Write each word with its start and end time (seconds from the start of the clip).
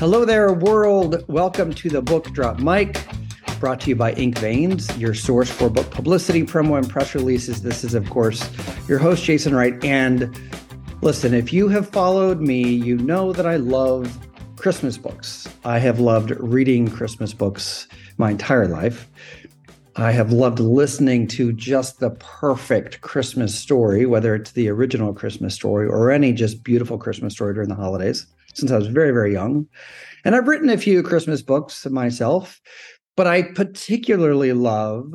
Hello 0.00 0.24
there, 0.24 0.50
world. 0.54 1.22
Welcome 1.28 1.74
to 1.74 1.90
the 1.90 2.00
Book 2.00 2.24
Drop 2.32 2.58
Mic, 2.58 2.98
brought 3.60 3.82
to 3.82 3.90
you 3.90 3.96
by 3.96 4.12
Ink 4.14 4.38
Veins, 4.38 4.96
your 4.96 5.12
source 5.12 5.50
for 5.50 5.68
book 5.68 5.90
publicity, 5.90 6.42
promo, 6.42 6.78
and 6.78 6.88
press 6.88 7.14
releases. 7.14 7.60
This 7.60 7.84
is, 7.84 7.92
of 7.92 8.08
course, 8.08 8.48
your 8.88 8.98
host, 8.98 9.22
Jason 9.22 9.54
Wright. 9.54 9.74
And 9.84 10.34
listen, 11.02 11.34
if 11.34 11.52
you 11.52 11.68
have 11.68 11.86
followed 11.86 12.40
me, 12.40 12.66
you 12.66 12.96
know 12.96 13.34
that 13.34 13.44
I 13.44 13.56
love 13.56 14.18
Christmas 14.56 14.96
books. 14.96 15.46
I 15.66 15.78
have 15.80 16.00
loved 16.00 16.30
reading 16.30 16.88
Christmas 16.88 17.34
books 17.34 17.86
my 18.16 18.30
entire 18.30 18.68
life. 18.68 19.06
I 19.96 20.12
have 20.12 20.32
loved 20.32 20.60
listening 20.60 21.26
to 21.26 21.52
just 21.52 22.00
the 22.00 22.12
perfect 22.12 23.02
Christmas 23.02 23.54
story, 23.54 24.06
whether 24.06 24.34
it's 24.34 24.52
the 24.52 24.70
original 24.70 25.12
Christmas 25.12 25.54
story 25.54 25.86
or 25.86 26.10
any 26.10 26.32
just 26.32 26.64
beautiful 26.64 26.96
Christmas 26.96 27.34
story 27.34 27.52
during 27.52 27.68
the 27.68 27.74
holidays 27.74 28.24
since 28.54 28.70
I 28.70 28.76
was 28.76 28.88
very, 28.88 29.12
very 29.12 29.32
young. 29.32 29.66
And 30.24 30.34
I've 30.34 30.48
written 30.48 30.70
a 30.70 30.78
few 30.78 31.02
Christmas 31.02 31.42
books 31.42 31.86
myself, 31.86 32.60
but 33.16 33.26
I 33.26 33.42
particularly 33.42 34.52
love 34.52 35.14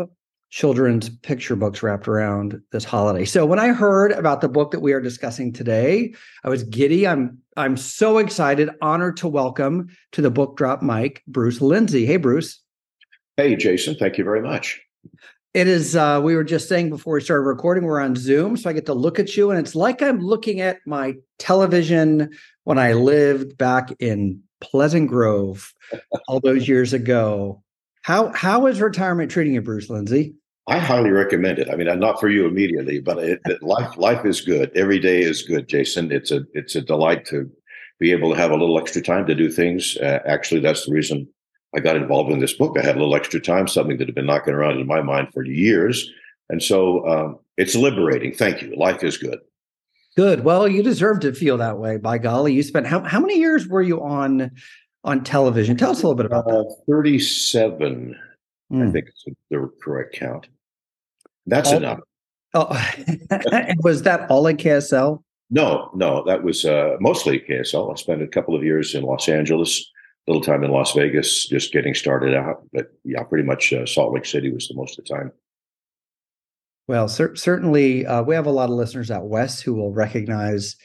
children's 0.50 1.10
picture 1.10 1.56
books 1.56 1.84
wrapped 1.84 2.08
around 2.08 2.62
this 2.72 2.86
holiday. 2.86 3.26
So 3.26 3.46
when 3.46 3.60
I 3.60 3.70
heard 3.70 4.14
about 4.14 4.40
the 4.40 4.48
book 4.48 4.72
that 4.72 4.80
we 4.80 4.94
are 4.94 5.02
discussing 5.02 5.52
today, 5.52 6.14
I 6.44 6.50
was 6.50 6.64
giddy. 6.64 7.06
I'm 7.06 7.40
I'm 7.58 7.76
so 7.76 8.18
excited, 8.20 8.70
honored 8.82 9.18
to 9.18 9.28
welcome 9.28 9.90
to 10.14 10.22
the 10.22 10.32
book 10.32 10.56
drop 10.56 10.82
Mic 10.82 11.24
Bruce 11.28 11.62
Lindsay. 11.62 12.06
Hey 12.06 12.18
Bruce. 12.18 12.62
Hey 13.38 13.58
Jason, 13.58 13.96
thank 13.96 14.18
you 14.18 14.24
very 14.24 14.42
much. 14.42 14.82
It 15.56 15.70
is 15.70 15.96
uh 15.96 16.20
we 16.22 16.36
were 16.36 16.44
just 16.44 16.68
saying 16.68 16.90
before 16.90 17.14
we 17.14 17.22
started 17.22 17.44
recording 17.44 17.86
we're 17.86 18.02
on 18.02 18.14
Zoom 18.18 18.58
so 18.58 18.70
I 18.70 18.74
get 18.74 18.86
to 18.88 18.94
look 18.94 19.20
at 19.20 19.38
you 19.38 19.52
and 19.52 19.58
it's 19.58 19.74
like 19.74 20.02
I'm 20.02 20.20
looking 20.20 20.60
at 20.60 20.80
my 20.86 21.16
television 21.40 22.30
when 22.66 22.78
I 22.78 22.92
lived 22.92 23.58
back 23.58 23.96
in 24.00 24.42
Pleasant 24.60 25.08
Grove 25.08 25.74
all 26.28 26.42
those 26.42 26.68
years 26.68 26.92
ago. 26.92 27.64
How 28.02 28.34
how 28.34 28.66
is 28.68 28.82
retirement 28.82 29.32
treating 29.32 29.54
you, 29.54 29.62
Bruce 29.62 29.90
Lindsay? 29.90 30.34
I 30.68 30.78
highly 30.78 31.12
recommend 31.12 31.58
it. 31.60 31.70
I 31.70 31.78
mean, 31.78 31.88
not 32.00 32.20
for 32.20 32.28
you 32.28 32.48
immediately, 32.48 33.00
but 33.00 33.20
it, 33.20 33.40
it, 33.46 33.64
life 33.64 33.96
life 33.96 34.26
is 34.26 34.42
good. 34.42 34.72
Every 34.76 35.00
day 35.00 35.22
is 35.22 35.42
good, 35.42 35.70
Jason. 35.70 36.12
It's 36.12 36.32
a 36.32 36.42
it's 36.54 36.76
a 36.76 36.82
delight 36.82 37.24
to 37.28 37.50
be 37.98 38.12
able 38.12 38.30
to 38.34 38.38
have 38.38 38.52
a 38.52 38.58
little 38.58 38.78
extra 38.78 39.02
time 39.02 39.26
to 39.28 39.34
do 39.34 39.50
things. 39.50 39.96
Uh, 40.02 40.20
actually, 40.26 40.60
that's 40.60 40.86
the 40.86 40.92
reason 40.92 41.30
I 41.76 41.80
got 41.80 41.96
involved 41.96 42.32
in 42.32 42.40
this 42.40 42.54
book. 42.54 42.78
I 42.78 42.86
had 42.86 42.96
a 42.96 43.00
little 43.00 43.16
extra 43.16 43.40
time, 43.40 43.68
something 43.68 43.98
that 43.98 44.08
had 44.08 44.16
been 44.16 44.26
knocking 44.26 44.54
around 44.54 44.80
in 44.80 44.88
my 44.88 45.02
mind 45.02 45.30
for 45.34 45.44
years, 45.44 46.10
and 46.50 46.62
so 46.62 47.08
um, 47.08 47.40
it's 47.58 47.76
liberating. 47.76 48.34
Thank 48.34 48.62
you. 48.62 48.76
Life 48.76 49.04
is 49.04 49.18
good. 49.18 49.40
Good. 50.16 50.44
Well, 50.46 50.68
you 50.68 50.82
deserve 50.82 51.20
to 51.22 51.34
feel 51.34 51.58
that 51.58 51.78
way. 51.78 51.98
By 51.98 52.18
golly, 52.18 52.54
you 52.54 52.64
spent 52.64 52.88
how 52.88 53.02
how 53.02 53.20
many 53.20 53.38
years 53.38 53.68
were 53.68 53.82
you 53.82 54.02
on 54.02 54.52
on 55.04 55.24
television? 55.24 55.76
Tell 55.76 55.92
us 55.92 56.02
a 56.02 56.08
little 56.08 56.16
bit 56.16 56.26
about 56.26 56.48
uh, 56.48 56.64
that. 56.64 56.76
Thirty-seven, 56.88 58.18
mm. 58.72 58.82
I 58.82 58.86
hmm. 58.86 58.92
think 58.92 59.08
is 59.08 59.36
the 59.50 59.70
correct 59.82 60.16
count. 60.16 60.48
That's 61.46 61.70
all, 61.70 61.78
enough. 61.78 62.00
Oh, 62.54 62.68
was 63.84 64.04
that 64.04 64.30
all 64.32 64.48
at 64.48 64.56
KSL? 64.56 65.22
No, 65.50 65.92
no, 65.94 66.24
that 66.26 66.44
was 66.44 66.66
uh, 66.66 66.96
mostly 67.00 67.40
KSL. 67.40 67.92
I 67.92 67.96
spent 67.96 68.22
a 68.22 68.28
couple 68.28 68.56
of 68.56 68.64
years 68.64 68.96
in 68.96 69.04
Los 69.04 69.30
Angeles, 69.30 69.92
little 70.28 70.42
time 70.42 70.64
in 70.64 70.72
Las 70.72 70.94
Vegas, 70.94 71.48
just 71.48 71.72
getting 71.72 71.94
started 71.94 72.36
out. 72.36 72.64
But 72.74 72.88
yeah, 73.04 73.24
pretty 73.24 73.44
much 73.44 73.72
uh, 73.74 73.86
Salt 73.86 74.14
Lake 74.14 74.26
City 74.26 74.52
was 74.52 74.68
the 74.68 74.76
most 74.76 74.98
of 74.98 75.06
the 75.06 75.14
time. 75.14 75.32
Well, 76.88 77.08
cer- 77.08 77.36
certainly, 77.36 78.06
uh, 78.06 78.24
we 78.24 78.36
have 78.36 78.46
a 78.46 78.52
lot 78.52 78.70
of 78.70 78.76
listeners 78.76 79.10
out 79.10 79.28
west 79.28 79.64
who 79.64 79.74
will 79.74 79.92
recognize 79.92 80.76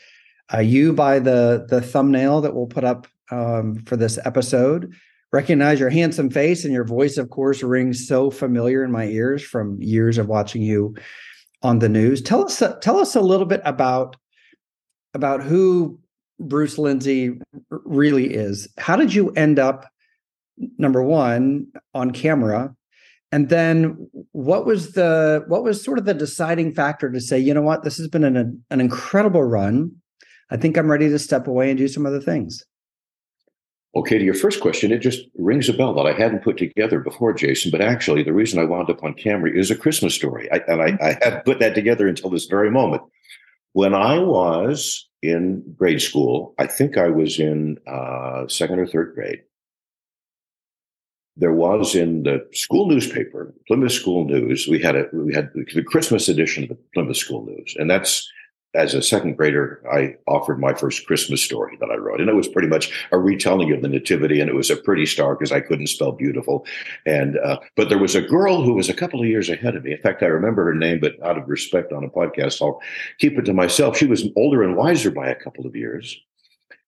uh, 0.52 0.60
you 0.60 0.92
by 0.92 1.18
the 1.18 1.66
the 1.68 1.80
thumbnail 1.80 2.40
that 2.40 2.54
we'll 2.54 2.66
put 2.66 2.84
up 2.84 3.06
um, 3.30 3.76
for 3.86 3.96
this 3.96 4.18
episode. 4.24 4.94
Recognize 5.32 5.78
your 5.78 5.90
handsome 5.90 6.28
face 6.28 6.64
and 6.64 6.74
your 6.74 6.84
voice, 6.84 7.16
of 7.16 7.30
course, 7.30 7.62
rings 7.62 8.08
so 8.08 8.30
familiar 8.30 8.82
in 8.82 8.90
my 8.90 9.04
ears 9.04 9.42
from 9.44 9.80
years 9.80 10.18
of 10.18 10.26
watching 10.26 10.62
you 10.62 10.96
on 11.62 11.78
the 11.78 11.88
news. 11.88 12.20
Tell 12.20 12.44
us 12.44 12.62
tell 12.80 12.98
us 12.98 13.14
a 13.14 13.20
little 13.20 13.46
bit 13.46 13.60
about 13.64 14.16
about 15.14 15.42
who 15.42 16.00
Bruce 16.40 16.78
Lindsay 16.78 17.38
really 17.70 18.32
is. 18.34 18.68
How 18.78 18.96
did 18.96 19.14
you 19.14 19.30
end 19.32 19.58
up 19.58 19.86
number 20.78 21.02
one 21.02 21.66
on 21.94 22.10
camera? 22.10 22.74
And 23.32 23.48
then 23.48 24.08
what 24.32 24.66
was 24.66 24.92
the 24.92 25.44
what 25.46 25.62
was 25.62 25.84
sort 25.84 25.98
of 25.98 26.04
the 26.04 26.14
deciding 26.14 26.72
factor 26.72 27.10
to 27.12 27.20
say 27.20 27.38
you 27.38 27.54
know 27.54 27.62
what? 27.62 27.84
This 27.84 27.98
has 27.98 28.08
been 28.08 28.24
an, 28.24 28.64
an 28.70 28.80
incredible 28.80 29.44
run. 29.44 29.92
I 30.50 30.56
think 30.56 30.76
i'm 30.76 30.90
ready 30.90 31.08
to 31.08 31.18
step 31.18 31.46
away 31.46 31.70
and 31.70 31.78
do 31.78 31.86
some 31.86 32.06
other 32.06 32.20
things. 32.20 32.64
Okay 33.94 34.18
to 34.18 34.24
your 34.24 34.34
first 34.34 34.60
question 34.60 34.90
it 34.90 34.98
just 34.98 35.20
rings 35.36 35.68
a 35.68 35.72
bell 35.72 35.94
that 35.94 36.06
i 36.06 36.12
hadn't 36.12 36.44
put 36.44 36.56
together 36.56 37.00
before 37.00 37.32
jason 37.32 37.72
but 37.72 37.80
actually 37.80 38.22
the 38.22 38.32
reason 38.32 38.60
i 38.60 38.64
wound 38.64 38.88
up 38.88 39.02
on 39.02 39.14
camera 39.14 39.50
is 39.52 39.70
a 39.70 39.76
christmas 39.76 40.14
story. 40.14 40.48
I, 40.52 40.60
and 40.68 40.80
I, 40.80 40.90
mm-hmm. 40.92 41.04
I 41.04 41.18
hadn't 41.24 41.44
put 41.44 41.58
that 41.58 41.74
together 41.74 42.06
until 42.06 42.30
this 42.30 42.46
very 42.46 42.70
moment. 42.70 43.02
When 43.72 43.94
i 43.94 44.18
was 44.18 45.09
in 45.22 45.74
grade 45.76 46.00
school. 46.00 46.54
I 46.58 46.66
think 46.66 46.96
i 46.96 47.08
was 47.08 47.38
in 47.38 47.78
uh, 47.86 48.46
second 48.48 48.78
or 48.78 48.86
third 48.86 49.14
grade. 49.14 49.42
There 51.36 51.52
was 51.52 51.94
in 51.94 52.24
the 52.24 52.46
school 52.52 52.86
newspaper, 52.88 53.54
Plymouth 53.66 53.92
School 53.92 54.24
News, 54.24 54.66
we 54.68 54.78
had 54.78 54.96
a 54.96 55.06
we 55.12 55.32
had 55.32 55.50
the 55.54 55.82
Christmas 55.82 56.28
edition 56.28 56.64
of 56.64 56.70
the 56.70 56.78
Plymouth 56.92 57.16
School 57.16 57.46
News, 57.46 57.74
and 57.78 57.90
that's 57.90 58.28
as 58.74 58.94
a 58.94 59.02
second 59.02 59.36
grader, 59.36 59.82
I 59.92 60.16
offered 60.28 60.60
my 60.60 60.74
first 60.74 61.06
Christmas 61.06 61.42
story 61.42 61.76
that 61.80 61.90
I 61.90 61.96
wrote, 61.96 62.20
and 62.20 62.30
it 62.30 62.36
was 62.36 62.46
pretty 62.46 62.68
much 62.68 62.92
a 63.10 63.18
retelling 63.18 63.72
of 63.72 63.82
the 63.82 63.88
Nativity, 63.88 64.40
and 64.40 64.48
it 64.48 64.54
was 64.54 64.70
a 64.70 64.76
pretty 64.76 65.06
star 65.06 65.34
because 65.34 65.50
I 65.50 65.60
couldn't 65.60 65.88
spell 65.88 66.12
beautiful. 66.12 66.64
And 67.04 67.36
uh, 67.38 67.58
but 67.76 67.88
there 67.88 67.98
was 67.98 68.14
a 68.14 68.22
girl 68.22 68.62
who 68.62 68.74
was 68.74 68.88
a 68.88 68.94
couple 68.94 69.20
of 69.20 69.26
years 69.26 69.50
ahead 69.50 69.74
of 69.74 69.84
me. 69.84 69.92
In 69.92 69.98
fact, 69.98 70.22
I 70.22 70.26
remember 70.26 70.64
her 70.64 70.74
name, 70.74 71.00
but 71.00 71.20
out 71.22 71.36
of 71.36 71.48
respect 71.48 71.92
on 71.92 72.04
a 72.04 72.08
podcast, 72.08 72.62
I'll 72.62 72.80
keep 73.18 73.38
it 73.38 73.44
to 73.46 73.52
myself. 73.52 73.96
She 73.96 74.06
was 74.06 74.28
older 74.36 74.62
and 74.62 74.76
wiser 74.76 75.10
by 75.10 75.28
a 75.28 75.34
couple 75.34 75.66
of 75.66 75.74
years, 75.74 76.20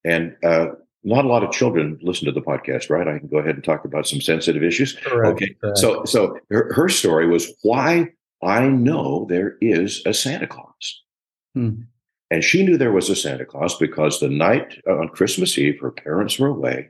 and 0.05 0.37
uh, 0.45 0.67
not 1.05 1.25
a 1.25 1.29
lot 1.29 1.43
of 1.43 1.51
children 1.51 1.99
listen 2.01 2.27
to 2.27 2.33
the 2.33 2.41
podcast, 2.41 2.91
right? 2.91 3.09
I 3.09 3.19
can 3.19 3.29
go 3.29 3.39
ahead 3.39 3.57
and 3.57 3.65
talk 3.65 3.85
about 3.85 4.07
some 4.07 4.21
sensitive 4.21 4.63
issues. 4.63 4.95
Correct. 4.95 5.35
Okay. 5.35 5.57
Correct. 5.61 5.79
So, 5.79 6.05
so 6.05 6.39
her, 6.51 6.73
her, 6.75 6.89
story 6.89 7.27
was 7.27 7.53
why 7.63 8.13
I 8.41 8.69
know 8.69 9.27
there 9.29 9.57
is 9.61 10.03
a 10.07 10.15
Santa 10.15 10.47
Claus. 10.47 11.03
Hmm. 11.55 11.83
And 12.31 12.43
she 12.43 12.65
knew 12.65 12.79
there 12.79 12.93
was 12.93 13.11
a 13.11 13.17
Santa 13.17 13.45
Claus 13.45 13.77
because 13.77 14.19
the 14.19 14.29
night 14.29 14.81
uh, 14.89 14.97
on 14.99 15.09
Christmas 15.09 15.59
Eve, 15.59 15.79
her 15.81 15.91
parents 15.91 16.39
were 16.39 16.49
away 16.49 16.89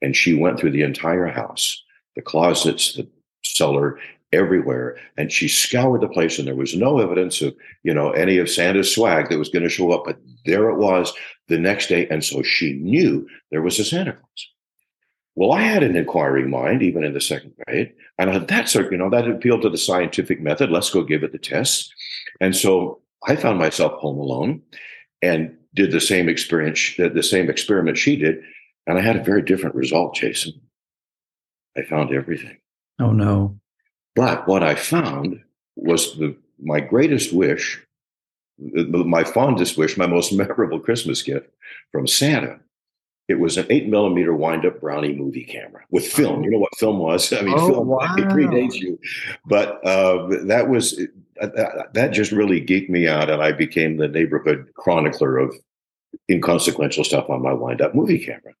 and 0.00 0.14
she 0.14 0.34
went 0.34 0.60
through 0.60 0.70
the 0.70 0.82
entire 0.82 1.26
house, 1.26 1.82
the 2.14 2.22
closets, 2.22 2.94
the 2.94 3.08
cellar, 3.44 3.98
everywhere. 4.32 4.96
And 5.16 5.32
she 5.32 5.48
scoured 5.48 6.02
the 6.02 6.08
place 6.08 6.38
and 6.38 6.46
there 6.46 6.54
was 6.54 6.76
no 6.76 7.00
evidence 7.00 7.42
of, 7.42 7.54
you 7.82 7.94
know, 7.94 8.10
any 8.12 8.38
of 8.38 8.50
Santa's 8.50 8.94
swag 8.94 9.28
that 9.28 9.38
was 9.38 9.48
going 9.48 9.62
to 9.62 9.68
show 9.68 9.90
up. 9.90 10.04
But 10.04 10.18
there 10.44 10.68
it 10.70 10.76
was 10.76 11.12
the 11.48 11.58
next 11.58 11.88
day. 11.88 12.06
And 12.08 12.24
so 12.24 12.42
she 12.42 12.74
knew 12.74 13.26
there 13.50 13.62
was 13.62 13.78
a 13.78 13.84
Santa 13.84 14.12
Claus. 14.12 14.48
Well, 15.34 15.52
I 15.52 15.62
had 15.62 15.82
an 15.82 15.96
inquiring 15.96 16.48
mind, 16.48 16.82
even 16.82 17.04
in 17.04 17.12
the 17.12 17.20
second 17.20 17.52
grade. 17.66 17.92
And 18.18 18.30
I 18.30 18.34
thought, 18.34 18.48
that's, 18.48 18.74
you 18.74 18.96
know, 18.96 19.10
that 19.10 19.28
appealed 19.28 19.62
to 19.62 19.68
the 19.68 19.76
scientific 19.76 20.40
method. 20.40 20.70
Let's 20.70 20.90
go 20.90 21.02
give 21.02 21.22
it 21.24 21.32
the 21.32 21.38
test. 21.38 21.92
And 22.40 22.56
so 22.56 23.00
I 23.26 23.36
found 23.36 23.58
myself 23.58 23.92
home 24.00 24.18
alone 24.18 24.62
and 25.22 25.56
did 25.74 25.92
the 25.92 26.00
same 26.00 26.28
experience, 26.28 26.94
the 26.96 27.22
same 27.22 27.50
experiment 27.50 27.98
she 27.98 28.16
did. 28.16 28.42
And 28.86 28.98
I 28.98 29.02
had 29.02 29.16
a 29.16 29.24
very 29.24 29.42
different 29.42 29.74
result, 29.74 30.14
Jason. 30.14 30.52
I 31.76 31.82
found 31.82 32.12
everything. 32.12 32.56
Oh, 32.98 33.12
no. 33.12 33.58
But 34.14 34.48
what 34.48 34.62
I 34.62 34.74
found 34.74 35.42
was 35.76 36.16
the 36.16 36.36
my 36.58 36.80
greatest 36.80 37.34
wish, 37.34 37.82
my 38.58 39.24
fondest 39.24 39.76
wish, 39.76 39.98
my 39.98 40.06
most 40.06 40.32
memorable 40.36 40.80
Christmas 40.80 41.22
gift 41.22 41.50
from 41.92 42.06
Santa. 42.06 42.60
It 43.28 43.40
was 43.40 43.58
an 43.58 43.66
eight 43.70 43.88
millimeter 43.88 44.34
wind 44.34 44.64
up 44.64 44.80
brownie 44.80 45.12
movie 45.12 45.44
camera 45.44 45.82
with 45.90 46.06
film. 46.06 46.44
You 46.44 46.50
know 46.50 46.60
what 46.60 46.76
film 46.78 46.98
was? 46.98 47.32
I 47.32 47.42
mean, 47.42 47.54
oh, 47.56 47.68
film 47.68 47.88
wow. 47.88 48.14
it 48.16 48.24
predates 48.28 48.74
you, 48.74 48.98
but 49.44 49.84
uh, 49.84 50.28
that 50.44 50.68
was 50.68 50.98
that 51.40 52.10
just 52.12 52.32
really 52.32 52.60
geeked 52.60 52.88
me 52.88 53.08
out, 53.08 53.30
and 53.30 53.42
I 53.42 53.52
became 53.52 53.96
the 53.96 54.08
neighborhood 54.08 54.70
chronicler 54.74 55.38
of 55.38 55.54
inconsequential 56.30 57.04
stuff 57.04 57.28
on 57.28 57.42
my 57.42 57.52
wind 57.52 57.80
up 57.80 57.94
movie 57.94 58.18
camera, 58.18 58.54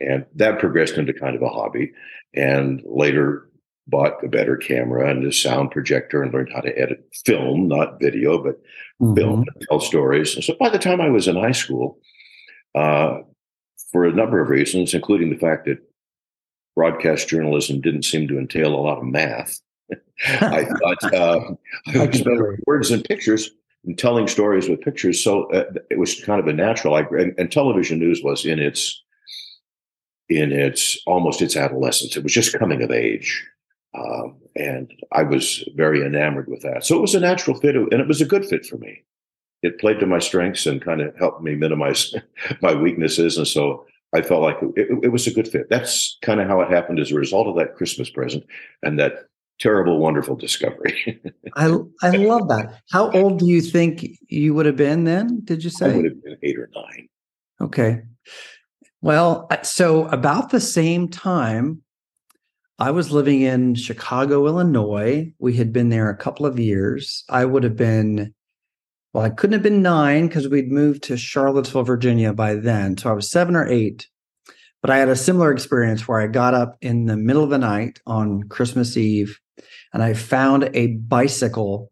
and 0.00 0.26
that 0.34 0.58
progressed 0.58 0.94
into 0.94 1.12
kind 1.12 1.36
of 1.36 1.42
a 1.42 1.48
hobby. 1.48 1.92
And 2.34 2.82
later, 2.84 3.50
bought 3.86 4.22
a 4.24 4.28
better 4.28 4.56
camera 4.56 5.10
and 5.10 5.24
a 5.24 5.32
sound 5.32 5.72
projector 5.72 6.22
and 6.22 6.32
learned 6.32 6.52
how 6.52 6.60
to 6.60 6.78
edit 6.78 7.04
film, 7.26 7.68
not 7.68 8.00
video, 8.00 8.42
but 8.42 8.56
mm-hmm. 9.02 9.14
film 9.14 9.40
and 9.40 9.66
tell 9.68 9.80
stories. 9.80 10.34
And 10.34 10.44
so 10.44 10.54
by 10.58 10.68
the 10.68 10.78
time 10.78 11.00
I 11.00 11.10
was 11.10 11.26
in 11.26 11.36
high 11.36 11.52
school, 11.52 11.98
uh, 12.74 13.18
for 13.90 14.06
a 14.06 14.12
number 14.12 14.40
of 14.40 14.48
reasons, 14.48 14.94
including 14.94 15.30
the 15.30 15.38
fact 15.38 15.64
that 15.64 15.78
broadcast 16.76 17.28
journalism 17.28 17.80
didn't 17.80 18.04
seem 18.04 18.28
to 18.28 18.38
entail 18.38 18.74
a 18.74 18.76
lot 18.76 18.98
of 18.98 19.04
math, 19.04 19.60
I 20.26 20.64
thought 20.82 21.14
uh, 21.14 21.40
I 21.86 21.98
would 21.98 22.14
spend 22.14 22.40
words 22.66 22.90
and 22.90 23.04
pictures 23.04 23.50
and 23.84 23.98
telling 23.98 24.28
stories 24.28 24.68
with 24.68 24.80
pictures. 24.80 25.22
So 25.22 25.44
uh, 25.52 25.64
it 25.90 25.98
was 25.98 26.22
kind 26.22 26.40
of 26.40 26.46
a 26.46 26.52
natural. 26.52 26.94
I, 26.94 27.00
and, 27.18 27.34
and 27.38 27.50
television 27.50 27.98
news 27.98 28.20
was 28.22 28.44
in 28.44 28.58
its 28.58 29.02
in 30.28 30.52
its 30.52 30.98
almost 31.06 31.42
its 31.42 31.56
adolescence. 31.56 32.16
It 32.16 32.22
was 32.22 32.32
just 32.32 32.56
coming 32.58 32.82
of 32.82 32.90
age. 32.90 33.46
Um, 33.98 34.36
and 34.54 34.92
I 35.12 35.24
was 35.24 35.64
very 35.74 36.04
enamored 36.04 36.48
with 36.48 36.62
that. 36.62 36.84
So 36.84 36.96
it 36.96 37.00
was 37.00 37.14
a 37.14 37.20
natural 37.20 37.58
fit, 37.58 37.74
and 37.74 37.92
it 37.92 38.06
was 38.06 38.20
a 38.20 38.26
good 38.26 38.44
fit 38.44 38.64
for 38.64 38.76
me. 38.78 39.02
It 39.62 39.80
played 39.80 39.98
to 40.00 40.06
my 40.06 40.20
strengths 40.20 40.66
and 40.66 40.80
kind 40.80 41.00
of 41.00 41.16
helped 41.16 41.42
me 41.42 41.56
minimize 41.56 42.14
my 42.62 42.74
weaknesses. 42.74 43.36
And 43.36 43.46
so 43.46 43.84
I 44.14 44.22
felt 44.22 44.42
like 44.42 44.58
it, 44.76 44.88
it, 45.02 45.12
was 45.12 45.26
a 45.26 45.32
good 45.32 45.48
fit. 45.48 45.68
That's 45.68 46.18
kind 46.22 46.40
of 46.40 46.48
how 46.48 46.60
it 46.60 46.70
happened 46.70 46.98
as 46.98 47.12
a 47.12 47.16
result 47.16 47.46
of 47.46 47.56
that 47.56 47.76
Christmas 47.76 48.10
present 48.10 48.44
and 48.82 48.98
that 48.98 49.26
terrible, 49.60 49.98
wonderful 49.98 50.34
discovery. 50.34 51.20
I 51.56 51.66
I 52.02 52.10
love 52.10 52.48
that. 52.48 52.80
How 52.90 53.10
old 53.12 53.38
do 53.38 53.46
you 53.46 53.60
think 53.60 54.06
you 54.28 54.54
would 54.54 54.66
have 54.66 54.76
been 54.76 55.04
then? 55.04 55.42
Did 55.44 55.62
you 55.62 55.70
say? 55.70 55.92
I 55.92 55.96
would 55.96 56.04
have 56.06 56.24
been 56.24 56.36
eight 56.42 56.58
or 56.58 56.70
nine. 56.74 57.08
Okay. 57.60 58.02
Well, 59.02 59.48
so 59.62 60.06
about 60.06 60.50
the 60.50 60.60
same 60.60 61.08
time, 61.08 61.82
I 62.78 62.90
was 62.90 63.10
living 63.10 63.42
in 63.42 63.74
Chicago, 63.74 64.46
Illinois. 64.46 65.32
We 65.38 65.56
had 65.56 65.72
been 65.72 65.90
there 65.90 66.10
a 66.10 66.16
couple 66.16 66.46
of 66.46 66.58
years. 66.58 67.24
I 67.28 67.44
would 67.44 67.62
have 67.62 67.76
been, 67.76 68.34
well, 69.12 69.24
I 69.24 69.30
couldn't 69.30 69.54
have 69.54 69.62
been 69.62 69.82
nine 69.82 70.26
because 70.26 70.48
we'd 70.48 70.72
moved 70.72 71.02
to 71.04 71.16
Charlottesville, 71.16 71.82
Virginia 71.82 72.32
by 72.32 72.54
then. 72.54 72.96
So 72.96 73.10
I 73.10 73.12
was 73.12 73.30
seven 73.30 73.54
or 73.54 73.66
eight. 73.66 74.08
But 74.82 74.90
I 74.90 74.96
had 74.96 75.10
a 75.10 75.16
similar 75.16 75.52
experience 75.52 76.08
where 76.08 76.20
I 76.20 76.26
got 76.26 76.54
up 76.54 76.76
in 76.80 77.04
the 77.04 77.16
middle 77.16 77.44
of 77.44 77.50
the 77.50 77.58
night 77.58 78.00
on 78.06 78.44
Christmas 78.44 78.96
Eve 78.96 79.38
and 79.92 80.02
I 80.02 80.14
found 80.14 80.70
a 80.74 80.88
bicycle 80.88 81.90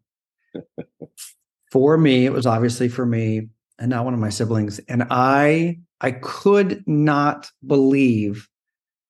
for 1.71 1.97
me. 1.97 2.25
It 2.25 2.33
was 2.33 2.45
obviously 2.45 2.89
for 2.89 3.05
me 3.05 3.49
and 3.77 3.89
not 3.89 4.05
one 4.05 4.13
of 4.13 4.19
my 4.19 4.29
siblings. 4.29 4.79
And 4.87 5.05
I 5.09 5.79
I 6.01 6.11
could 6.11 6.83
not 6.87 7.49
believe 7.65 8.47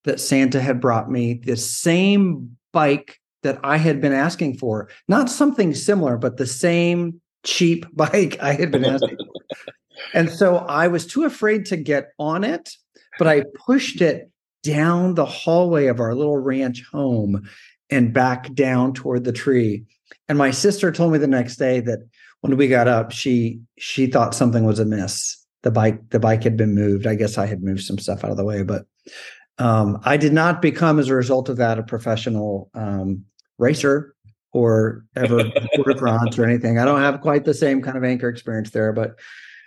that 0.06 0.20
Santa 0.20 0.60
had 0.60 0.82
brought 0.82 1.12
me 1.12 1.42
the 1.46 1.58
same 1.58 2.58
bike 2.72 3.20
that 3.44 3.60
I 3.64 3.78
had 3.78 4.02
been 4.02 4.14
asking 4.14 4.58
for. 4.58 4.90
Not 5.08 5.30
something 5.30 5.74
similar, 5.74 6.18
but 6.18 6.38
the 6.38 6.48
same 6.48 7.22
cheap 7.46 7.86
bike 7.96 8.38
I 8.42 8.54
had 8.54 8.72
been 8.72 8.86
asking 8.86 9.18
for. 9.18 9.66
And 10.14 10.30
so 10.30 10.58
I 10.58 10.88
was 10.88 11.06
too 11.06 11.26
afraid 11.26 11.66
to 11.68 11.78
get 11.78 12.10
on 12.18 12.44
it, 12.44 12.72
but 13.18 13.28
I 13.28 13.44
pushed 13.66 14.02
it 14.02 14.32
down 14.64 15.14
the 15.14 15.26
hallway 15.26 15.88
of 15.88 16.00
our 16.00 16.16
little 16.16 16.38
ranch 16.38 16.84
home 16.92 17.48
and 17.90 18.14
back 18.14 18.54
down 18.54 18.94
toward 18.94 19.24
the 19.24 19.32
tree. 19.32 19.86
And 20.28 20.38
my 20.38 20.52
sister 20.52 20.92
told 20.92 21.12
me 21.12 21.18
the 21.18 21.28
next 21.28 21.58
day 21.58 21.80
that 21.82 22.00
when 22.42 22.56
we 22.56 22.68
got 22.68 22.88
up, 22.88 23.12
she 23.12 23.62
she 23.78 24.08
thought 24.08 24.36
something 24.36 24.66
was 24.66 24.80
amiss. 24.80 25.36
The 25.64 25.72
bike 25.72 26.10
the 26.10 26.20
bike 26.20 26.44
had 26.44 26.56
been 26.56 26.74
moved. 26.74 27.08
I 27.08 27.16
guess 27.16 27.38
I 27.38 27.46
had 27.46 27.64
moved 27.64 27.82
some 27.82 27.98
stuff 27.98 28.24
out 28.24 28.32
of 28.32 28.38
the 28.38 28.46
way, 28.46 28.64
but 28.64 28.86
um, 29.58 30.00
I 30.04 30.16
did 30.16 30.32
not 30.32 30.62
become, 30.62 31.00
as 31.00 31.10
a 31.10 31.16
result 31.16 31.50
of 31.50 31.58
that, 31.58 31.78
a 31.78 31.84
professional 31.84 32.72
um, 32.74 33.26
racer 33.58 34.16
or 34.54 35.06
ever 35.16 35.44
Tour 35.74 35.94
de 35.94 35.98
France 35.98 36.40
or 36.40 36.46
anything. 36.46 36.80
I 36.80 36.86
don't 36.86 37.02
have 37.02 37.22
quite 37.22 37.46
the 37.46 37.54
same 37.54 37.82
kind 37.82 37.98
of 37.98 38.04
anchor 38.04 38.30
experience 38.30 38.72
there, 38.72 38.94
but 38.94 39.20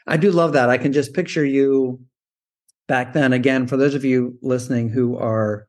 I 0.06 0.16
do 0.16 0.32
love 0.32 0.54
that. 0.54 0.70
I 0.70 0.78
can 0.78 0.92
just 0.92 1.12
picture 1.12 1.44
you 1.44 2.00
back 2.88 3.12
then. 3.12 3.32
Again, 3.32 3.66
for 3.66 3.76
those 3.76 3.94
of 3.94 4.04
you 4.04 4.38
listening 4.42 4.88
who 4.88 5.16
are 5.18 5.68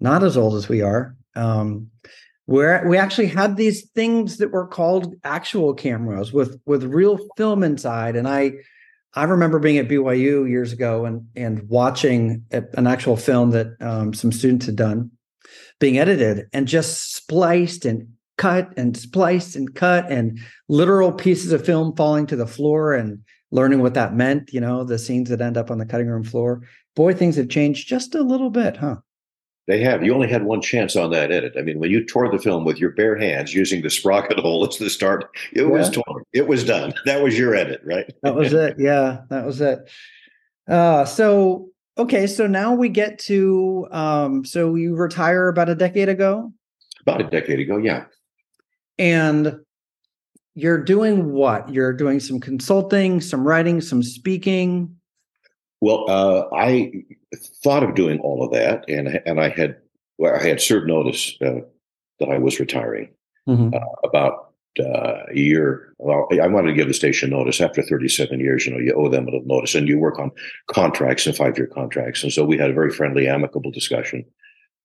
not 0.00 0.24
as 0.24 0.36
old 0.36 0.56
as 0.56 0.68
we 0.68 0.82
are, 0.82 1.16
um, 1.36 1.90
where 2.50 2.84
we 2.88 2.98
actually 2.98 3.28
had 3.28 3.56
these 3.56 3.88
things 3.90 4.38
that 4.38 4.50
were 4.50 4.66
called 4.66 5.14
actual 5.22 5.72
cameras 5.72 6.32
with 6.32 6.60
with 6.66 6.82
real 6.82 7.16
film 7.36 7.62
inside. 7.62 8.16
And 8.16 8.26
i 8.26 8.52
i 9.14 9.24
remember 9.24 9.58
being 9.58 9.78
at 9.78 9.88
byu 9.88 10.48
years 10.48 10.72
ago 10.72 11.04
and 11.04 11.26
and 11.36 11.68
watching 11.68 12.44
an 12.50 12.86
actual 12.86 13.16
film 13.16 13.50
that 13.50 13.68
um, 13.80 14.12
some 14.12 14.32
students 14.32 14.66
had 14.66 14.76
done 14.76 15.12
being 15.78 15.98
edited 15.98 16.46
and 16.52 16.66
just 16.66 17.14
spliced 17.14 17.84
and 17.84 18.08
cut 18.36 18.72
and 18.76 18.96
spliced 18.96 19.54
and 19.54 19.74
cut 19.74 20.10
and 20.10 20.40
literal 20.68 21.12
pieces 21.12 21.52
of 21.52 21.64
film 21.64 21.94
falling 21.94 22.26
to 22.26 22.36
the 22.36 22.46
floor 22.46 22.94
and 22.94 23.20
learning 23.52 23.80
what 23.80 23.94
that 23.94 24.14
meant 24.14 24.52
you 24.52 24.60
know 24.60 24.82
the 24.82 24.98
scenes 24.98 25.28
that 25.28 25.40
end 25.40 25.56
up 25.56 25.70
on 25.70 25.78
the 25.78 25.86
cutting 25.86 26.08
room 26.08 26.24
floor. 26.24 26.62
Boy 26.96 27.14
things 27.14 27.36
have 27.36 27.48
changed 27.48 27.86
just 27.86 28.16
a 28.16 28.22
little 28.22 28.50
bit 28.50 28.76
huh 28.76 28.96
they 29.70 29.80
have. 29.80 30.02
You 30.02 30.12
only 30.12 30.28
had 30.28 30.44
one 30.44 30.60
chance 30.60 30.96
on 30.96 31.10
that 31.10 31.30
edit. 31.30 31.54
I 31.56 31.62
mean, 31.62 31.78
when 31.78 31.90
you 31.90 32.04
tore 32.04 32.30
the 32.30 32.38
film 32.38 32.64
with 32.64 32.78
your 32.78 32.90
bare 32.90 33.16
hands 33.16 33.54
using 33.54 33.82
the 33.82 33.90
sprocket 33.90 34.38
hole 34.40 34.66
as 34.66 34.78
the 34.78 34.90
start, 34.90 35.30
it 35.52 35.62
yeah. 35.62 35.68
was 35.68 35.90
torn. 35.90 36.24
It 36.32 36.48
was 36.48 36.64
done. 36.64 36.92
That 37.06 37.22
was 37.22 37.38
your 37.38 37.54
edit, 37.54 37.80
right? 37.84 38.12
that 38.22 38.34
was 38.34 38.52
it. 38.52 38.76
Yeah, 38.78 39.22
that 39.30 39.44
was 39.44 39.60
it. 39.60 39.88
Uh, 40.68 41.04
so 41.04 41.68
okay, 41.98 42.26
so 42.26 42.46
now 42.46 42.74
we 42.74 42.88
get 42.88 43.18
to 43.20 43.86
um, 43.90 44.44
so 44.44 44.74
you 44.74 44.96
retire 44.96 45.48
about 45.48 45.68
a 45.68 45.74
decade 45.74 46.08
ago. 46.08 46.52
About 47.02 47.20
a 47.20 47.24
decade 47.24 47.60
ago, 47.60 47.76
yeah. 47.76 48.04
And 48.98 49.56
you're 50.54 50.82
doing 50.82 51.32
what? 51.32 51.68
You're 51.72 51.92
doing 51.92 52.20
some 52.20 52.40
consulting, 52.40 53.20
some 53.20 53.46
writing, 53.46 53.80
some 53.80 54.02
speaking. 54.02 54.96
Well, 55.80 56.04
uh, 56.08 56.44
I 56.54 56.92
thought 57.62 57.82
of 57.82 57.94
doing 57.94 58.20
all 58.20 58.44
of 58.44 58.52
that, 58.52 58.84
and 58.88 59.20
and 59.24 59.40
I 59.40 59.48
had 59.48 59.76
well, 60.18 60.34
I 60.34 60.46
had 60.46 60.60
served 60.60 60.86
notice 60.86 61.34
uh, 61.40 61.60
that 62.18 62.28
I 62.28 62.38
was 62.38 62.60
retiring 62.60 63.08
mm-hmm. 63.48 63.74
uh, 63.74 64.08
about 64.08 64.52
uh, 64.78 65.24
a 65.30 65.34
year. 65.34 65.94
Well, 65.98 66.28
I 66.40 66.46
wanted 66.46 66.68
to 66.68 66.74
give 66.74 66.88
the 66.88 66.94
station 66.94 67.30
notice 67.30 67.60
after 67.60 67.82
37 67.82 68.38
years. 68.40 68.66
You 68.66 68.72
know, 68.72 68.78
you 68.78 68.92
owe 68.92 69.08
them 69.08 69.28
a 69.28 69.40
notice, 69.44 69.74
and 69.74 69.88
you 69.88 69.98
work 69.98 70.18
on 70.18 70.30
contracts 70.68 71.26
and 71.26 71.36
five 71.36 71.56
year 71.56 71.66
contracts. 71.66 72.22
And 72.22 72.32
so 72.32 72.44
we 72.44 72.58
had 72.58 72.70
a 72.70 72.74
very 72.74 72.90
friendly, 72.90 73.26
amicable 73.26 73.70
discussion 73.70 74.24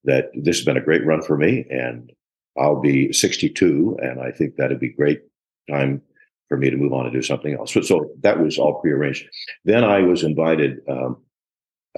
that 0.05 0.31
this 0.33 0.57
has 0.57 0.65
been 0.65 0.77
a 0.77 0.81
great 0.81 1.05
run 1.05 1.21
for 1.21 1.37
me, 1.37 1.65
and 1.69 2.11
I'll 2.57 2.79
be 2.79 3.11
62, 3.11 3.97
and 4.01 4.21
I 4.21 4.31
think 4.31 4.55
that'd 4.55 4.79
be 4.79 4.89
great 4.89 5.21
time 5.69 6.01
for 6.47 6.57
me 6.57 6.69
to 6.69 6.77
move 6.77 6.93
on 6.93 7.05
and 7.05 7.13
do 7.13 7.21
something 7.21 7.53
else. 7.53 7.73
So, 7.73 7.81
so 7.81 8.09
that 8.21 8.39
was 8.39 8.57
all 8.57 8.79
prearranged. 8.81 9.27
Then 9.63 9.83
I 9.83 10.01
was 10.01 10.23
invited 10.23 10.79
um, 10.87 11.17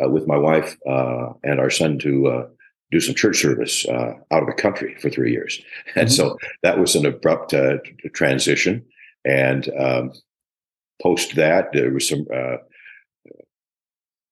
uh, 0.02 0.10
with 0.10 0.28
my 0.28 0.38
wife 0.38 0.78
uh, 0.88 1.34
and 1.44 1.60
our 1.60 1.70
son 1.70 1.98
to 2.00 2.28
uh, 2.28 2.48
do 2.92 3.00
some 3.00 3.16
church 3.16 3.42
service 3.42 3.86
uh, 3.88 4.14
out 4.32 4.44
of 4.44 4.48
the 4.48 4.62
country 4.62 4.96
for 5.02 5.10
three 5.10 5.32
years, 5.32 5.62
and 5.96 6.08
mm-hmm. 6.08 6.16
so 6.16 6.38
that 6.64 6.80
was 6.80 6.96
an 6.96 7.06
abrupt 7.06 7.54
uh, 7.54 7.78
transition. 8.14 8.86
And 9.26 9.70
um, 9.78 10.14
post 11.02 11.36
that, 11.36 11.74
there 11.74 11.92
was 11.92 12.08
some 12.08 12.26
uh, 12.34 12.58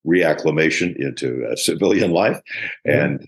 reacclimation 0.08 0.96
into 0.96 1.46
civilian 1.58 2.12
life, 2.12 2.42
mm-hmm. 2.88 3.00
and 3.00 3.28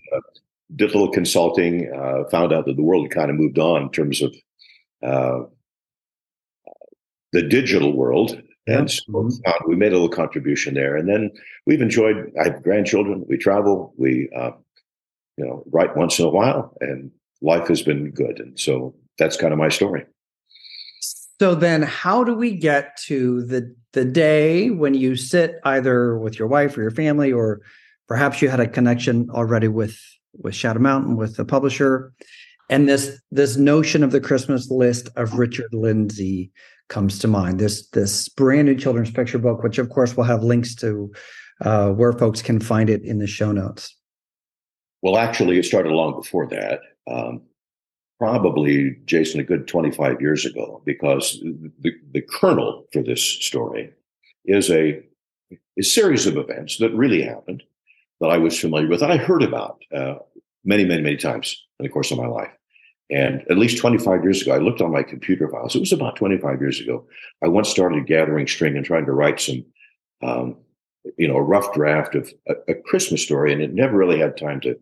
did 0.74 0.90
a 0.90 0.92
little 0.92 1.12
consulting. 1.12 1.90
found 2.30 2.52
out 2.52 2.64
that 2.66 2.76
the 2.76 2.82
world 2.82 3.04
had 3.04 3.14
kind 3.14 3.30
of 3.30 3.36
moved 3.36 3.58
on 3.58 3.82
in 3.82 3.90
terms 3.90 4.22
of 4.22 4.34
the 7.32 7.42
digital 7.42 7.94
world. 7.94 8.40
And 8.66 8.90
so 8.90 9.02
mm-hmm. 9.10 9.68
we 9.68 9.76
made 9.76 9.92
a 9.92 9.94
little 9.96 10.08
contribution 10.08 10.74
there. 10.74 10.96
And 10.96 11.08
then 11.08 11.30
we've 11.66 11.80
enjoyed, 11.80 12.32
I 12.40 12.44
have 12.44 12.62
grandchildren, 12.62 13.24
we 13.28 13.38
travel, 13.38 13.94
we, 13.96 14.28
uh, 14.36 14.50
you 15.36 15.46
know, 15.46 15.62
write 15.70 15.96
once 15.96 16.18
in 16.18 16.26
a 16.26 16.30
while, 16.30 16.76
and 16.80 17.10
life 17.40 17.68
has 17.68 17.82
been 17.82 18.10
good. 18.10 18.40
And 18.40 18.58
so 18.58 18.94
that's 19.18 19.36
kind 19.36 19.52
of 19.52 19.58
my 19.58 19.68
story. 19.68 20.04
So 21.40 21.54
then 21.54 21.82
how 21.82 22.24
do 22.24 22.34
we 22.34 22.52
get 22.56 22.96
to 23.06 23.42
the 23.44 23.74
the 23.92 24.04
day 24.04 24.70
when 24.70 24.94
you 24.94 25.16
sit 25.16 25.60
either 25.64 26.18
with 26.18 26.38
your 26.38 26.48
wife 26.48 26.76
or 26.76 26.82
your 26.82 26.90
family 26.90 27.32
or 27.32 27.62
perhaps 28.06 28.42
you 28.42 28.48
had 28.48 28.60
a 28.60 28.68
connection 28.68 29.30
already 29.30 29.68
with 29.68 29.98
with 30.34 30.54
Shadow 30.54 30.80
Mountain 30.80 31.16
with 31.16 31.36
the 31.36 31.44
publisher 31.44 32.12
and 32.68 32.88
this 32.88 33.20
this 33.30 33.56
notion 33.56 34.02
of 34.02 34.10
the 34.10 34.20
Christmas 34.20 34.70
list 34.70 35.08
of 35.16 35.38
Richard 35.38 35.72
Lindsay 35.72 36.50
comes 36.88 37.18
to 37.20 37.28
mind. 37.28 37.58
This 37.58 37.88
this 37.90 38.28
brand 38.28 38.66
new 38.66 38.76
children's 38.76 39.10
picture 39.10 39.38
book, 39.38 39.62
which 39.62 39.78
of 39.78 39.90
course 39.90 40.16
we'll 40.16 40.26
have 40.26 40.42
links 40.42 40.74
to 40.76 41.12
uh, 41.60 41.90
where 41.90 42.12
folks 42.12 42.42
can 42.42 42.60
find 42.60 42.90
it 42.90 43.02
in 43.02 43.18
the 43.18 43.26
show 43.26 43.52
notes. 43.52 43.94
Well, 45.02 45.16
actually, 45.16 45.58
it 45.58 45.64
started 45.64 45.92
long 45.92 46.16
before 46.16 46.48
that. 46.48 46.80
Um, 47.10 47.42
probably, 48.18 48.96
Jason, 49.04 49.40
a 49.40 49.44
good 49.44 49.68
25 49.68 50.20
years 50.20 50.44
ago, 50.44 50.82
because 50.84 51.40
the, 51.80 51.92
the 52.12 52.22
kernel 52.22 52.86
for 52.92 53.02
this 53.02 53.22
story 53.22 53.92
is 54.44 54.70
a, 54.70 55.00
a 55.78 55.82
series 55.82 56.26
of 56.26 56.36
events 56.36 56.78
that 56.78 56.92
really 56.94 57.22
happened 57.22 57.62
that 58.20 58.28
I 58.28 58.38
was 58.38 58.58
familiar 58.58 58.88
with, 58.88 59.00
that 59.00 59.10
I 59.10 59.16
heard 59.16 59.42
about 59.42 59.82
uh, 59.94 60.16
many, 60.64 60.84
many, 60.84 61.02
many 61.02 61.16
times 61.16 61.64
in 61.78 61.84
the 61.84 61.90
course 61.90 62.10
of 62.10 62.18
my 62.18 62.26
life. 62.26 62.50
And 63.10 63.42
at 63.50 63.58
least 63.58 63.78
25 63.78 64.22
years 64.22 64.42
ago, 64.42 64.52
I 64.52 64.58
looked 64.58 64.82
on 64.82 64.92
my 64.92 65.02
computer 65.02 65.48
files. 65.48 65.74
It 65.74 65.80
was 65.80 65.92
about 65.92 66.16
25 66.16 66.60
years 66.60 66.80
ago. 66.80 67.06
I 67.42 67.48
once 67.48 67.68
started 67.68 68.06
gathering 68.06 68.46
string 68.46 68.76
and 68.76 68.84
trying 68.84 69.06
to 69.06 69.12
write 69.12 69.40
some, 69.40 69.64
um, 70.22 70.56
you 71.16 71.26
know, 71.26 71.36
a 71.36 71.42
rough 71.42 71.72
draft 71.72 72.14
of 72.14 72.30
a, 72.48 72.54
a, 72.68 72.74
Christmas 72.74 73.22
story, 73.22 73.52
and 73.52 73.62
it 73.62 73.72
never 73.72 73.96
really 73.96 74.18
had 74.18 74.36
time 74.36 74.60
to 74.60 74.78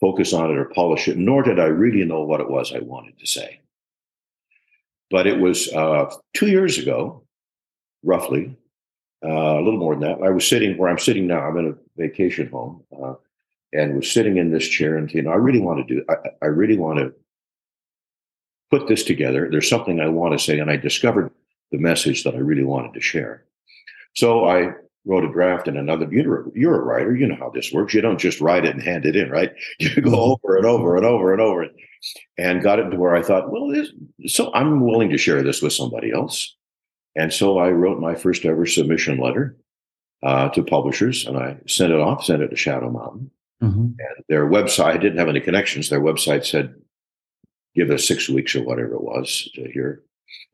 focus 0.00 0.32
on 0.32 0.50
it 0.50 0.56
or 0.56 0.64
polish 0.66 1.08
it, 1.08 1.18
nor 1.18 1.42
did 1.42 1.60
I 1.60 1.66
really 1.66 2.04
know 2.06 2.22
what 2.22 2.40
it 2.40 2.48
was 2.48 2.72
I 2.72 2.78
wanted 2.78 3.18
to 3.18 3.26
say. 3.26 3.60
But 5.10 5.26
it 5.26 5.38
was 5.38 5.70
uh, 5.72 6.10
two 6.32 6.48
years 6.48 6.78
ago, 6.78 7.22
roughly, 8.02 8.56
uh, 9.22 9.28
a 9.28 9.62
little 9.62 9.78
more 9.78 9.94
than 9.94 10.04
that. 10.04 10.24
I 10.24 10.30
was 10.30 10.48
sitting 10.48 10.78
where 10.78 10.88
I'm 10.88 10.98
sitting 10.98 11.26
now. 11.26 11.40
I'm 11.40 11.58
in 11.58 11.68
a 11.68 12.00
vacation 12.00 12.48
home. 12.48 12.82
Uh, 12.98 13.14
and 13.72 13.96
was 13.96 14.10
sitting 14.10 14.36
in 14.36 14.50
this 14.50 14.68
chair 14.68 14.96
and 14.96 15.10
you 15.12 15.22
know, 15.22 15.30
I 15.30 15.36
really 15.36 15.60
want 15.60 15.86
to 15.86 15.94
do 15.94 16.04
I, 16.08 16.16
I 16.42 16.46
really 16.46 16.76
want 16.76 16.98
to 16.98 17.14
put 18.72 18.88
this 18.88 19.04
together. 19.04 19.48
There's 19.50 19.68
something 19.68 20.00
I 20.00 20.08
want 20.08 20.32
to 20.32 20.42
say, 20.42 20.58
and 20.58 20.70
I 20.70 20.76
discovered 20.76 21.30
the 21.70 21.78
message 21.78 22.24
that 22.24 22.34
I 22.34 22.38
really 22.38 22.64
wanted 22.64 22.94
to 22.94 23.00
share. 23.00 23.44
So 24.14 24.46
I 24.48 24.70
wrote 25.04 25.24
a 25.24 25.32
draft 25.32 25.68
and 25.68 25.76
another. 25.76 26.08
You're, 26.10 26.46
you're 26.54 26.80
a 26.80 26.84
writer. 26.84 27.14
You 27.14 27.26
know 27.26 27.36
how 27.36 27.50
this 27.50 27.70
works. 27.72 27.92
You 27.92 28.00
don't 28.00 28.18
just 28.18 28.40
write 28.40 28.64
it 28.64 28.74
and 28.74 28.82
hand 28.82 29.04
it 29.04 29.14
in, 29.14 29.30
right? 29.30 29.52
You 29.78 30.00
go 30.00 30.10
mm-hmm. 30.10 30.14
over 30.14 30.56
and 30.56 30.66
over 30.66 30.96
and 30.96 31.04
over 31.04 31.32
and 31.32 31.40
over 31.40 31.66
and 32.38 32.62
got 32.62 32.78
it 32.78 32.88
to 32.90 32.96
where 32.96 33.14
I 33.14 33.22
thought, 33.22 33.50
well, 33.52 33.68
this, 33.68 33.90
so 34.26 34.52
I'm 34.54 34.80
willing 34.80 35.10
to 35.10 35.18
share 35.18 35.42
this 35.42 35.60
with 35.60 35.74
somebody 35.74 36.10
else. 36.10 36.56
And 37.14 37.32
so 37.32 37.58
I 37.58 37.70
wrote 37.70 38.00
my 38.00 38.14
first 38.14 38.44
ever 38.46 38.64
submission 38.64 39.18
letter 39.18 39.56
uh, 40.22 40.48
to 40.50 40.62
publishers 40.62 41.26
and 41.26 41.36
I 41.36 41.58
sent 41.66 41.92
it 41.92 42.00
off, 42.00 42.24
sent 42.24 42.42
it 42.42 42.48
to 42.48 42.56
Shadow 42.56 42.90
Mountain. 42.90 43.30
Mm-hmm. 43.62 43.80
And 43.80 44.24
their 44.28 44.48
website, 44.48 44.86
I 44.86 44.96
didn't 44.96 45.18
have 45.18 45.28
any 45.28 45.40
connections. 45.40 45.90
Their 45.90 46.00
website 46.00 46.44
said, 46.46 46.74
give 47.74 47.90
us 47.90 48.06
six 48.06 48.28
weeks 48.28 48.54
or 48.54 48.62
whatever 48.62 48.94
it 48.94 49.02
was 49.02 49.48
to 49.54 49.70
hear. 49.70 50.02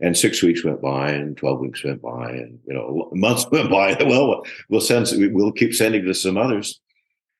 And 0.00 0.16
six 0.16 0.42
weeks 0.42 0.64
went 0.64 0.82
by, 0.82 1.10
and 1.10 1.36
twelve 1.36 1.60
weeks 1.60 1.84
went 1.84 2.02
by, 2.02 2.30
and 2.30 2.58
you 2.66 2.74
know 2.74 3.10
months 3.12 3.46
went 3.50 3.70
by. 3.70 3.94
Well, 4.04 4.44
we'll 4.68 4.80
send, 4.80 5.08
we'll 5.32 5.52
keep 5.52 5.74
sending 5.74 6.04
to 6.04 6.14
some 6.14 6.36
others, 6.36 6.80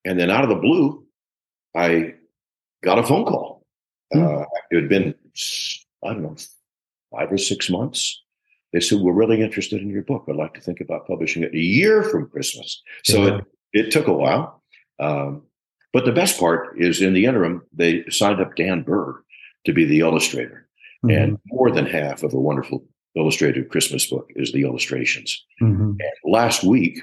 and 0.04 0.18
then 0.18 0.30
out 0.30 0.44
of 0.44 0.50
the 0.50 0.56
blue, 0.56 1.04
I 1.74 2.14
got 2.82 2.98
a 2.98 3.02
phone 3.02 3.24
call. 3.24 3.66
Mm. 4.14 4.42
Uh, 4.42 4.46
it 4.70 4.82
had 4.82 4.88
been 4.88 5.14
I 6.04 6.12
don't 6.12 6.22
know 6.22 6.36
five 7.10 7.32
or 7.32 7.38
six 7.38 7.68
months. 7.68 8.22
They 8.72 8.80
said 8.80 9.00
we're 9.00 9.12
really 9.12 9.42
interested 9.42 9.80
in 9.80 9.88
your 9.88 10.02
book. 10.02 10.26
I'd 10.28 10.36
like 10.36 10.54
to 10.54 10.60
think 10.60 10.80
about 10.80 11.06
publishing 11.06 11.42
it 11.42 11.54
a 11.54 11.58
year 11.58 12.02
from 12.04 12.28
Christmas. 12.28 12.82
So 13.04 13.24
yeah. 13.24 13.38
it 13.38 13.44
it 13.72 13.90
took 13.90 14.06
a 14.06 14.12
while, 14.12 14.62
um, 15.00 15.42
but 15.92 16.04
the 16.04 16.12
best 16.12 16.38
part 16.38 16.80
is 16.80 17.02
in 17.02 17.14
the 17.14 17.26
interim 17.26 17.62
they 17.72 18.04
signed 18.10 18.40
up 18.40 18.54
Dan 18.54 18.82
Burr 18.82 19.22
to 19.68 19.72
be 19.72 19.84
the 19.84 20.00
illustrator. 20.00 20.66
Mm-hmm. 21.04 21.22
And 21.22 21.38
more 21.46 21.70
than 21.70 21.86
half 21.86 22.24
of 22.24 22.34
a 22.34 22.40
wonderful 22.40 22.84
illustrated 23.14 23.68
Christmas 23.68 24.06
book 24.06 24.30
is 24.34 24.52
the 24.52 24.62
illustrations. 24.62 25.44
Mm-hmm. 25.62 25.90
And 25.90 26.32
last 26.32 26.64
week, 26.64 26.98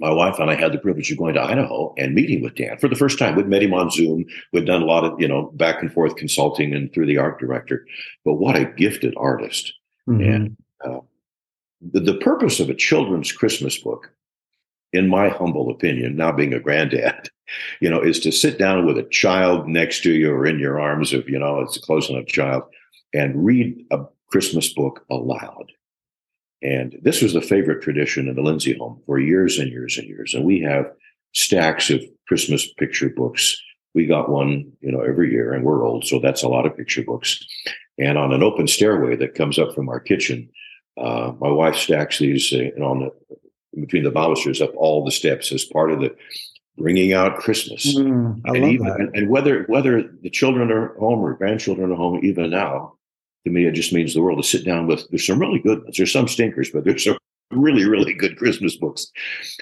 my 0.00 0.10
wife 0.10 0.38
and 0.38 0.50
I 0.50 0.54
had 0.54 0.72
the 0.72 0.78
privilege 0.78 1.12
of 1.12 1.18
going 1.18 1.34
to 1.34 1.42
Idaho 1.42 1.94
and 1.98 2.14
meeting 2.14 2.42
with 2.42 2.54
Dan 2.54 2.78
for 2.78 2.88
the 2.88 2.96
first 2.96 3.18
time. 3.18 3.36
We'd 3.36 3.48
met 3.48 3.62
him 3.62 3.74
on 3.74 3.90
Zoom. 3.90 4.24
We'd 4.52 4.64
done 4.64 4.82
a 4.82 4.86
lot 4.86 5.04
of, 5.04 5.20
you 5.20 5.28
know, 5.28 5.52
back 5.54 5.82
and 5.82 5.92
forth 5.92 6.16
consulting 6.16 6.72
and 6.72 6.92
through 6.92 7.06
the 7.06 7.18
art 7.18 7.38
director. 7.38 7.86
But 8.24 8.34
what 8.34 8.56
a 8.56 8.64
gifted 8.64 9.14
artist. 9.16 9.74
Mm-hmm. 10.08 10.32
And 10.32 10.56
uh, 10.84 11.00
the, 11.80 12.00
the 12.00 12.14
purpose 12.18 12.58
of 12.58 12.70
a 12.70 12.74
children's 12.74 13.30
Christmas 13.32 13.78
book, 13.78 14.10
in 14.92 15.08
my 15.08 15.28
humble 15.28 15.70
opinion, 15.70 16.16
now 16.16 16.32
being 16.32 16.52
a 16.52 16.60
granddad, 16.60 17.28
you 17.80 17.90
know, 17.90 18.00
is 18.00 18.20
to 18.20 18.32
sit 18.32 18.58
down 18.58 18.86
with 18.86 18.98
a 18.98 19.08
child 19.10 19.68
next 19.68 20.02
to 20.02 20.12
you 20.12 20.32
or 20.32 20.46
in 20.46 20.58
your 20.58 20.80
arms 20.80 21.12
if, 21.12 21.28
you 21.28 21.38
know, 21.38 21.60
it's 21.60 21.76
a 21.76 21.80
close 21.80 22.08
enough 22.08 22.26
child 22.26 22.64
and 23.14 23.44
read 23.44 23.84
a 23.90 24.04
Christmas 24.28 24.72
book 24.72 25.04
aloud. 25.10 25.72
And 26.62 26.98
this 27.02 27.20
was 27.20 27.32
the 27.32 27.42
favorite 27.42 27.82
tradition 27.82 28.28
in 28.28 28.36
the 28.36 28.42
Lindsay 28.42 28.76
home 28.76 29.02
for 29.06 29.18
years 29.18 29.58
and 29.58 29.70
years 29.70 29.98
and 29.98 30.06
years. 30.06 30.32
And 30.32 30.44
we 30.44 30.60
have 30.60 30.86
stacks 31.34 31.90
of 31.90 32.00
Christmas 32.28 32.72
picture 32.74 33.10
books. 33.10 33.60
We 33.94 34.06
got 34.06 34.30
one, 34.30 34.72
you 34.80 34.92
know, 34.92 35.00
every 35.00 35.30
year, 35.30 35.52
and 35.52 35.64
we're 35.64 35.84
old, 35.84 36.06
so 36.06 36.18
that's 36.18 36.42
a 36.42 36.48
lot 36.48 36.64
of 36.64 36.76
picture 36.76 37.02
books. 37.02 37.44
And 37.98 38.16
on 38.16 38.32
an 38.32 38.42
open 38.42 38.66
stairway 38.66 39.16
that 39.16 39.34
comes 39.34 39.58
up 39.58 39.74
from 39.74 39.88
our 39.88 40.00
kitchen, 40.00 40.48
uh, 40.98 41.32
my 41.40 41.50
wife 41.50 41.76
stacks 41.76 42.18
these 42.18 42.52
uh, 42.52 42.82
on 42.82 43.00
the 43.00 43.36
between 43.80 44.04
the 44.04 44.10
balusters 44.10 44.60
up 44.60 44.72
all 44.76 45.04
the 45.04 45.10
steps 45.10 45.52
as 45.52 45.64
part 45.64 45.90
of 45.90 46.00
the 46.00 46.14
bringing 46.76 47.12
out 47.12 47.38
Christmas. 47.38 47.96
Mm, 47.96 48.40
and, 48.44 48.64
even, 48.64 49.10
and 49.14 49.28
whether 49.28 49.64
whether 49.64 50.02
the 50.02 50.30
children 50.30 50.70
are 50.70 50.94
home 50.98 51.20
or 51.20 51.34
grandchildren 51.34 51.92
are 51.92 51.96
home, 51.96 52.20
even 52.22 52.50
now, 52.50 52.94
to 53.44 53.50
me, 53.50 53.66
it 53.66 53.72
just 53.72 53.92
means 53.92 54.14
the 54.14 54.22
world 54.22 54.42
to 54.42 54.48
sit 54.48 54.64
down 54.64 54.86
with. 54.86 55.08
There's 55.10 55.26
some 55.26 55.38
really 55.38 55.58
good 55.58 55.82
ones. 55.84 55.96
There's 55.96 56.12
some 56.12 56.28
stinkers, 56.28 56.70
but 56.70 56.84
there's 56.84 57.04
some 57.04 57.18
really, 57.50 57.84
really 57.84 58.14
good 58.14 58.36
Christmas 58.36 58.76
books 58.76 59.10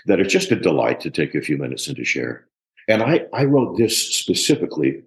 that 0.06 0.20
are 0.20 0.24
just 0.24 0.52
a 0.52 0.56
delight 0.56 1.00
to 1.00 1.10
take 1.10 1.34
a 1.34 1.40
few 1.40 1.56
minutes 1.56 1.88
and 1.88 1.96
to 1.96 2.04
share. 2.04 2.46
And 2.88 3.02
I, 3.02 3.26
I 3.32 3.44
wrote 3.44 3.78
this 3.78 4.14
specifically 4.14 5.02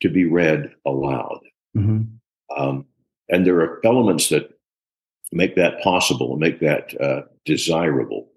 to 0.00 0.08
be 0.08 0.24
read 0.24 0.72
aloud. 0.84 1.40
Mm-hmm. 1.76 2.02
Um, 2.56 2.86
and 3.28 3.46
there 3.46 3.60
are 3.60 3.80
elements 3.84 4.28
that 4.28 4.50
make 5.30 5.56
that 5.56 5.80
possible 5.82 6.32
and 6.32 6.40
make 6.40 6.60
that 6.60 7.00
uh, 7.00 7.22
desirable. 7.44 8.28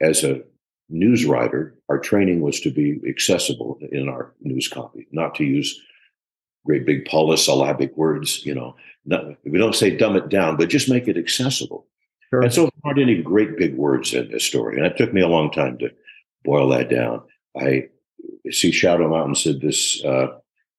As 0.00 0.24
a 0.24 0.42
news 0.88 1.24
writer, 1.24 1.74
our 1.88 1.98
training 1.98 2.40
was 2.40 2.60
to 2.60 2.70
be 2.70 3.00
accessible 3.08 3.78
in 3.90 4.08
our 4.08 4.34
news 4.40 4.68
copy, 4.68 5.06
not 5.12 5.34
to 5.36 5.44
use 5.44 5.80
great 6.64 6.86
big 6.86 7.04
polysyllabic 7.06 7.96
words, 7.96 8.44
you 8.46 8.54
know, 8.54 8.76
not, 9.04 9.24
we 9.44 9.58
don't 9.58 9.74
say 9.74 9.96
dumb 9.96 10.16
it 10.16 10.28
down, 10.28 10.56
but 10.56 10.68
just 10.68 10.88
make 10.88 11.08
it 11.08 11.16
accessible. 11.16 11.86
Sure. 12.30 12.42
And 12.42 12.52
so 12.52 12.62
there 12.62 12.70
aren't 12.84 13.00
any 13.00 13.20
great 13.20 13.56
big 13.56 13.76
words 13.76 14.14
in 14.14 14.30
this 14.30 14.44
story. 14.44 14.76
And 14.76 14.86
it 14.86 14.96
took 14.96 15.12
me 15.12 15.20
a 15.20 15.28
long 15.28 15.50
time 15.50 15.76
to 15.78 15.90
boil 16.44 16.68
that 16.68 16.88
down. 16.88 17.22
I 17.58 17.88
see 18.50 18.70
Shadow 18.70 19.08
Mountain 19.08 19.34
said 19.34 19.60
this 19.60 20.02
uh, 20.04 20.28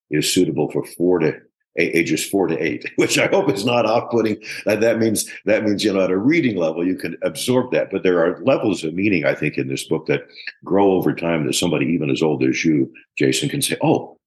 is 0.10 0.32
suitable 0.34 0.72
for 0.72 0.86
four 0.86 1.20
to 1.20 1.42
ages 1.78 2.26
four 2.26 2.48
to 2.48 2.58
eight, 2.62 2.90
which 2.96 3.18
I 3.18 3.28
hope 3.28 3.50
is 3.50 3.66
not 3.66 3.86
off-putting. 3.86 4.42
That 4.66 5.00
means 5.00 5.30
that 5.46 5.64
means 5.64 5.84
you 5.84 5.94
know 5.94 6.02
at 6.02 6.12
a 6.12 6.18
reading 6.18 6.58
level 6.58 6.86
you 6.86 6.96
can 6.96 7.18
absorb 7.22 7.72
that, 7.72 7.92
but 7.92 8.04
there 8.04 8.20
are 8.20 8.44
levels 8.44 8.84
of 8.84 8.94
meaning 8.94 9.26
I 9.26 9.36
think 9.36 9.58
in 9.58 9.68
this 9.68 9.84
book 9.84 10.06
that 10.08 10.28
grow 10.64 10.92
over 10.92 11.14
time. 11.14 11.46
That 11.46 11.54
somebody 11.54 11.86
even 11.88 12.10
as 12.10 12.22
old 12.22 12.44
as 12.44 12.64
you, 12.64 12.92
Jason, 13.18 13.50
can 13.50 13.62
say, 13.62 13.78
"Oh, 13.82 14.18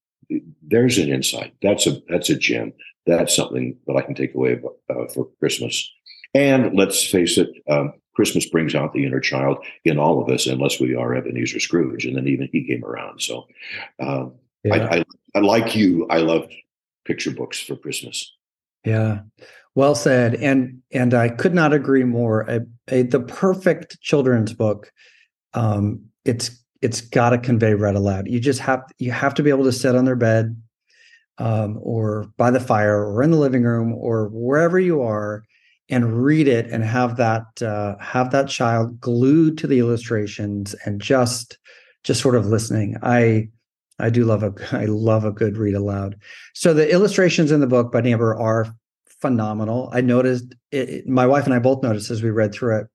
there's 0.62 0.98
an 0.98 1.08
insight. 1.08 1.54
That's 1.62 1.86
a 1.86 2.00
that's 2.08 2.30
a 2.30 2.36
gem 2.36 2.72
that's 3.06 3.34
something 3.34 3.76
that 3.86 3.96
I 3.96 4.02
can 4.02 4.14
take 4.14 4.34
away 4.34 4.60
uh, 4.90 5.06
for 5.14 5.28
Christmas. 5.38 5.90
And 6.34 6.76
let's 6.76 7.06
face 7.06 7.38
it, 7.38 7.48
um, 7.70 7.94
Christmas 8.14 8.48
brings 8.48 8.74
out 8.74 8.92
the 8.92 9.06
inner 9.06 9.20
child 9.20 9.64
in 9.84 9.98
all 9.98 10.20
of 10.20 10.28
us, 10.28 10.46
unless 10.46 10.80
we 10.80 10.94
are 10.94 11.14
Ebenezer 11.14 11.60
Scrooge, 11.60 12.04
and 12.04 12.16
then 12.16 12.26
even 12.26 12.48
he 12.52 12.66
came 12.66 12.84
around. 12.84 13.22
So, 13.22 13.46
uh, 14.00 14.26
yeah. 14.64 14.74
I, 14.74 14.96
I, 14.96 15.04
I, 15.36 15.38
like 15.40 15.76
you. 15.76 16.06
I 16.10 16.18
love 16.18 16.48
picture 17.06 17.30
books 17.30 17.60
for 17.60 17.76
Christmas. 17.76 18.34
Yeah, 18.84 19.20
well 19.74 19.94
said. 19.94 20.34
And 20.36 20.82
and 20.92 21.14
I 21.14 21.28
could 21.28 21.54
not 21.54 21.72
agree 21.72 22.04
more. 22.04 22.42
A, 22.42 22.60
a, 22.88 23.02
the 23.02 23.20
perfect 23.20 24.00
children's 24.00 24.52
book. 24.52 24.92
Um, 25.54 26.02
it's 26.24 26.62
it's 26.82 27.00
got 27.00 27.30
to 27.30 27.38
convey 27.38 27.74
read 27.74 27.96
aloud. 27.96 28.28
You 28.28 28.40
just 28.40 28.60
have 28.60 28.82
you 28.98 29.12
have 29.12 29.34
to 29.34 29.42
be 29.42 29.50
able 29.50 29.64
to 29.64 29.72
sit 29.72 29.96
on 29.96 30.04
their 30.04 30.16
bed 30.16 30.60
um, 31.38 31.78
or 31.82 32.26
by 32.36 32.50
the 32.50 32.60
fire 32.60 33.04
or 33.04 33.22
in 33.22 33.30
the 33.30 33.38
living 33.38 33.62
room 33.62 33.92
or 33.94 34.28
wherever 34.28 34.78
you 34.78 35.02
are 35.02 35.42
and 35.88 36.24
read 36.24 36.48
it 36.48 36.66
and 36.66 36.82
have 36.82 37.16
that 37.16 37.44
uh, 37.62 37.96
have 37.98 38.30
that 38.30 38.48
child 38.48 39.00
glued 39.00 39.58
to 39.58 39.66
the 39.66 39.78
illustrations 39.78 40.74
and 40.84 41.00
just 41.00 41.58
just 42.02 42.20
sort 42.20 42.36
of 42.36 42.46
listening 42.46 42.96
i 43.02 43.48
i 43.98 44.10
do 44.10 44.24
love 44.24 44.42
a 44.42 44.52
i 44.72 44.84
love 44.84 45.24
a 45.24 45.32
good 45.32 45.56
read 45.56 45.74
aloud. 45.74 46.16
So 46.54 46.74
the 46.74 46.90
illustrations 46.90 47.50
in 47.50 47.60
the 47.60 47.66
book 47.66 47.92
by 47.92 48.00
Burr 48.00 48.34
are 48.34 48.74
phenomenal. 49.20 49.90
I 49.92 50.02
noticed 50.02 50.54
it, 50.70 51.08
my 51.08 51.26
wife 51.26 51.44
and 51.44 51.54
i 51.54 51.58
both 51.58 51.82
noticed 51.82 52.10
as 52.10 52.22
we 52.22 52.30
read 52.30 52.52
through 52.52 52.78
it 52.78 52.86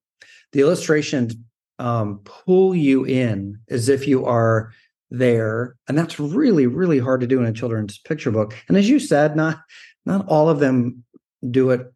the 0.51 0.61
illustrations 0.61 1.35
um, 1.79 2.19
pull 2.23 2.75
you 2.75 3.05
in 3.05 3.59
as 3.69 3.89
if 3.89 4.07
you 4.07 4.25
are 4.25 4.71
there 5.09 5.75
and 5.87 5.97
that's 5.97 6.19
really 6.19 6.67
really 6.67 6.99
hard 6.99 7.19
to 7.21 7.27
do 7.27 7.39
in 7.39 7.45
a 7.45 7.53
children's 7.53 7.97
picture 7.97 8.31
book. 8.31 8.55
And 8.67 8.77
as 8.77 8.89
you 8.89 8.99
said 8.99 9.35
not 9.35 9.59
not 10.05 10.27
all 10.27 10.49
of 10.49 10.59
them 10.59 11.03
do 11.49 11.71
it 11.71 11.91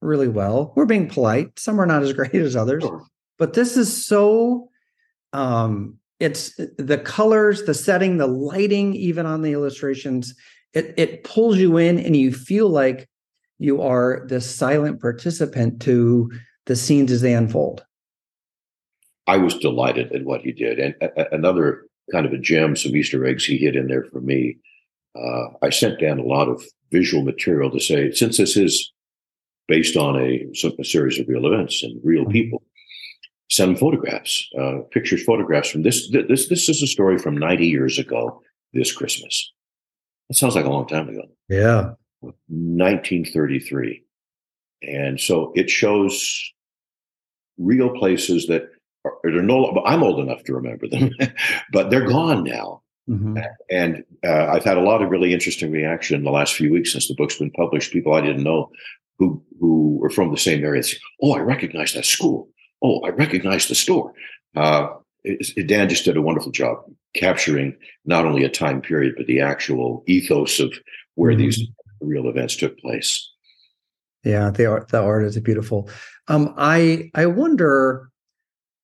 really 0.00 0.28
well. 0.28 0.72
We're 0.76 0.86
being 0.86 1.08
polite. 1.08 1.58
Some 1.58 1.80
are 1.80 1.86
not 1.86 2.02
as 2.02 2.12
great 2.12 2.34
as 2.34 2.54
others. 2.54 2.82
Sure. 2.82 3.04
but 3.38 3.54
this 3.54 3.76
is 3.76 4.06
so 4.06 4.70
um 5.32 5.98
it's 6.20 6.54
the 6.78 6.98
colors 6.98 7.64
the 7.64 7.74
setting 7.74 8.16
the 8.16 8.26
lighting 8.26 8.94
even 8.94 9.26
on 9.26 9.42
the 9.42 9.52
illustrations 9.52 10.34
it 10.72 10.94
it 10.96 11.24
pulls 11.24 11.56
you 11.58 11.76
in 11.76 11.98
and 11.98 12.16
you 12.16 12.32
feel 12.32 12.68
like 12.68 13.08
you 13.58 13.80
are 13.80 14.24
the 14.28 14.40
silent 14.40 15.00
participant 15.00 15.80
to 15.80 16.30
the 16.66 16.76
scenes 16.76 17.12
as 17.12 17.20
they 17.20 17.34
unfold 17.34 17.84
i 19.26 19.36
was 19.36 19.56
delighted 19.58 20.12
at 20.12 20.24
what 20.24 20.40
he 20.40 20.52
did 20.52 20.78
and 20.78 20.94
another 21.32 21.86
kind 22.12 22.26
of 22.26 22.32
a 22.32 22.38
gem, 22.38 22.76
some 22.76 22.94
Easter 22.96 23.24
eggs 23.26 23.44
he 23.44 23.56
hid 23.56 23.76
in 23.76 23.88
there 23.88 24.04
for 24.04 24.20
me. 24.20 24.58
Uh, 25.16 25.48
I 25.62 25.70
sent 25.70 26.00
down 26.00 26.18
a 26.18 26.24
lot 26.24 26.48
of 26.48 26.62
visual 26.92 27.24
material 27.24 27.70
to 27.70 27.80
say, 27.80 28.12
since 28.12 28.36
this 28.36 28.56
is 28.56 28.92
based 29.66 29.96
on 29.96 30.16
a, 30.16 30.46
a 30.78 30.84
series 30.84 31.18
of 31.18 31.28
real 31.28 31.46
events 31.46 31.82
and 31.82 32.00
real 32.04 32.22
mm-hmm. 32.22 32.32
people, 32.32 32.62
send 33.50 33.78
photographs, 33.78 34.48
uh, 34.58 34.78
pictures, 34.90 35.22
photographs 35.24 35.70
from 35.70 35.82
this. 35.82 36.10
This 36.10 36.48
this 36.48 36.68
is 36.68 36.82
a 36.82 36.86
story 36.86 37.18
from 37.18 37.36
90 37.36 37.66
years 37.66 37.98
ago. 37.98 38.42
This 38.72 38.92
Christmas. 38.92 39.52
That 40.28 40.34
sounds 40.34 40.56
like 40.56 40.64
a 40.64 40.70
long 40.70 40.86
time 40.86 41.08
ago. 41.08 41.22
Yeah, 41.48 41.92
1933, 42.20 44.02
and 44.82 45.20
so 45.20 45.52
it 45.54 45.70
shows 45.70 46.52
real 47.58 47.90
places 47.90 48.46
that 48.48 48.70
they're 49.22 49.42
no. 49.42 49.82
I'm 49.86 50.02
old 50.02 50.20
enough 50.20 50.42
to 50.44 50.54
remember 50.54 50.88
them, 50.88 51.10
but 51.72 51.90
they're 51.90 52.08
gone 52.08 52.44
now. 52.44 52.82
Mm-hmm. 53.08 53.38
And 53.70 54.04
uh, 54.24 54.46
I've 54.46 54.64
had 54.64 54.78
a 54.78 54.82
lot 54.82 55.00
of 55.00 55.10
really 55.10 55.32
interesting 55.32 55.70
reaction 55.70 56.16
in 56.16 56.24
the 56.24 56.32
last 56.32 56.54
few 56.54 56.72
weeks 56.72 56.90
since 56.90 57.06
the 57.06 57.14
book's 57.14 57.38
been 57.38 57.52
published. 57.52 57.92
People 57.92 58.14
I 58.14 58.20
didn't 58.20 58.42
know 58.42 58.70
who 59.18 59.42
who 59.60 59.98
were 60.00 60.10
from 60.10 60.32
the 60.32 60.38
same 60.38 60.64
area. 60.64 60.82
Say, 60.82 60.96
oh, 61.22 61.34
I 61.34 61.40
recognize 61.40 61.94
that 61.94 62.04
school. 62.04 62.48
Oh, 62.82 63.00
I 63.00 63.10
recognize 63.10 63.68
the 63.68 63.74
store. 63.74 64.12
Uh, 64.54 64.88
it, 65.24 65.66
Dan 65.66 65.88
just 65.88 66.04
did 66.04 66.16
a 66.16 66.22
wonderful 66.22 66.52
job 66.52 66.78
capturing 67.14 67.76
not 68.04 68.24
only 68.24 68.44
a 68.44 68.48
time 68.48 68.80
period 68.80 69.14
but 69.16 69.26
the 69.26 69.40
actual 69.40 70.04
ethos 70.06 70.60
of 70.60 70.72
where 71.14 71.32
mm-hmm. 71.32 71.42
these 71.42 71.66
real 72.00 72.28
events 72.28 72.56
took 72.56 72.78
place. 72.78 73.28
Yeah, 74.24 74.50
the 74.50 74.66
art 74.66 74.88
the 74.88 75.00
art 75.00 75.24
is 75.24 75.38
beautiful. 75.40 75.88
Um, 76.28 76.52
I 76.56 77.10
I 77.14 77.26
wonder, 77.26 78.10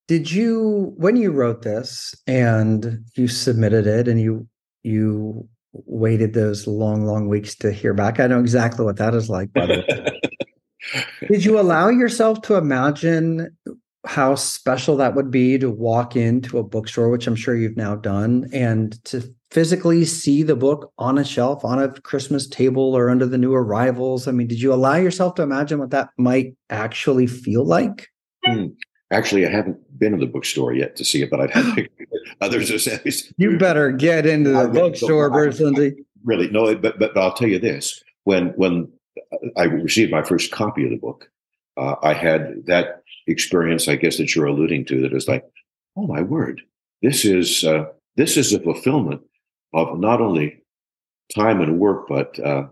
did 0.08 0.30
you 0.30 0.94
when 0.96 1.16
you 1.16 1.32
wrote 1.32 1.62
this 1.62 2.14
and 2.26 3.04
you 3.16 3.28
submitted 3.28 3.86
it 3.86 4.08
and 4.08 4.20
you 4.20 4.46
you 4.82 5.48
waited 5.72 6.34
those 6.34 6.66
long 6.66 7.06
long 7.06 7.28
weeks 7.28 7.56
to 7.56 7.72
hear 7.72 7.92
back? 7.92 8.20
I 8.20 8.28
know 8.28 8.38
exactly 8.38 8.84
what 8.84 8.98
that 8.98 9.14
is 9.14 9.28
like. 9.28 9.52
By 9.52 9.66
the 9.66 9.84
way, 9.88 11.00
did 11.28 11.44
you 11.44 11.58
allow 11.58 11.88
yourself 11.88 12.42
to 12.42 12.54
imagine 12.54 13.56
how 14.04 14.34
special 14.34 14.96
that 14.96 15.14
would 15.14 15.30
be 15.30 15.58
to 15.58 15.70
walk 15.70 16.16
into 16.16 16.58
a 16.58 16.62
bookstore, 16.62 17.08
which 17.08 17.26
I'm 17.26 17.36
sure 17.36 17.54
you've 17.54 17.76
now 17.76 17.94
done, 17.94 18.48
and 18.52 19.02
to 19.04 19.22
physically 19.50 20.04
see 20.04 20.42
the 20.42 20.56
book 20.56 20.92
on 20.98 21.18
a 21.18 21.24
shelf, 21.24 21.64
on 21.64 21.80
a 21.80 21.88
Christmas 22.00 22.48
table, 22.48 22.96
or 22.96 23.10
under 23.10 23.26
the 23.26 23.38
new 23.38 23.54
arrivals? 23.54 24.26
I 24.26 24.32
mean, 24.32 24.48
did 24.48 24.60
you 24.60 24.72
allow 24.72 24.96
yourself 24.96 25.36
to 25.36 25.42
imagine 25.42 25.78
what 25.78 25.90
that 25.90 26.10
might 26.18 26.54
actually 26.70 27.26
feel 27.26 27.64
like? 27.64 28.08
Hmm. 28.44 28.68
Actually, 29.12 29.46
I 29.46 29.50
haven't 29.50 29.78
been 29.98 30.14
in 30.14 30.20
the 30.20 30.26
bookstore 30.26 30.72
yet 30.72 30.96
to 30.96 31.04
see 31.04 31.22
it, 31.22 31.30
but 31.30 31.40
I've 31.40 31.50
had 31.50 31.88
others 32.40 32.70
have 32.70 32.80
said. 32.80 33.02
You 33.36 33.58
better 33.58 33.92
get 33.92 34.26
into 34.26 34.50
the 34.50 34.68
bookstore, 34.68 35.30
Bruce 35.30 35.60
Lindsay. 35.60 36.04
Really, 36.24 36.48
no, 36.48 36.74
but, 36.74 36.98
but, 36.98 37.14
but 37.14 37.20
I'll 37.20 37.34
tell 37.34 37.48
you 37.48 37.58
this: 37.58 38.02
when 38.24 38.48
when 38.56 38.90
I 39.56 39.64
received 39.64 40.10
my 40.10 40.22
first 40.22 40.50
copy 40.50 40.84
of 40.84 40.90
the 40.90 40.96
book, 40.96 41.28
uh, 41.76 41.96
I 42.02 42.12
had 42.14 42.66
that 42.66 43.02
experience, 43.26 43.88
I 43.88 43.96
guess 43.96 44.18
that 44.18 44.34
you're 44.34 44.46
alluding 44.46 44.84
to, 44.86 45.00
that 45.02 45.12
is 45.12 45.28
like, 45.28 45.44
oh 45.96 46.06
my 46.06 46.22
word, 46.22 46.60
this 47.02 47.24
is 47.24 47.64
uh, 47.64 47.86
this 48.16 48.36
is 48.36 48.52
a 48.52 48.60
fulfillment 48.60 49.22
of 49.74 49.98
not 49.98 50.20
only 50.20 50.62
time 51.34 51.60
and 51.60 51.78
work, 51.78 52.06
but 52.08 52.38
uh, 52.38 52.66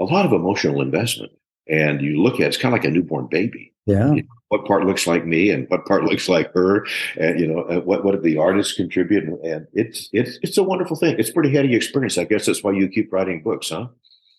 a 0.00 0.04
lot 0.04 0.26
of 0.26 0.32
emotional 0.32 0.80
investment. 0.80 1.32
And 1.68 2.00
you 2.00 2.22
look 2.22 2.34
at 2.34 2.48
it's 2.48 2.56
kind 2.56 2.74
of 2.74 2.80
like 2.80 2.88
a 2.88 2.90
newborn 2.90 3.28
baby. 3.30 3.72
Yeah. 3.86 4.12
You 4.12 4.22
know, 4.22 4.28
what 4.48 4.66
part 4.66 4.84
looks 4.84 5.06
like 5.06 5.26
me 5.26 5.50
and 5.50 5.66
what 5.68 5.86
part 5.86 6.04
looks 6.10 6.28
like 6.28 6.52
her, 6.52 6.86
and 7.18 7.40
you 7.40 7.46
know 7.46 7.80
what 7.84 8.04
what 8.04 8.12
did 8.12 8.22
the 8.22 8.38
artists 8.38 8.74
contribute, 8.74 9.24
and, 9.24 9.66
it's 9.72 10.08
it's 10.12 10.38
it's 10.42 10.58
a 10.58 10.62
wonderful 10.62 10.96
thing. 10.96 11.16
It's 11.18 11.30
a 11.30 11.32
pretty 11.32 11.54
heady 11.54 11.74
experience. 11.74 12.18
I 12.18 12.24
guess 12.24 12.46
that's 12.46 12.62
why 12.62 12.72
you 12.72 12.88
keep 12.88 13.12
writing 13.12 13.42
books, 13.42 13.70
huh? 13.70 13.88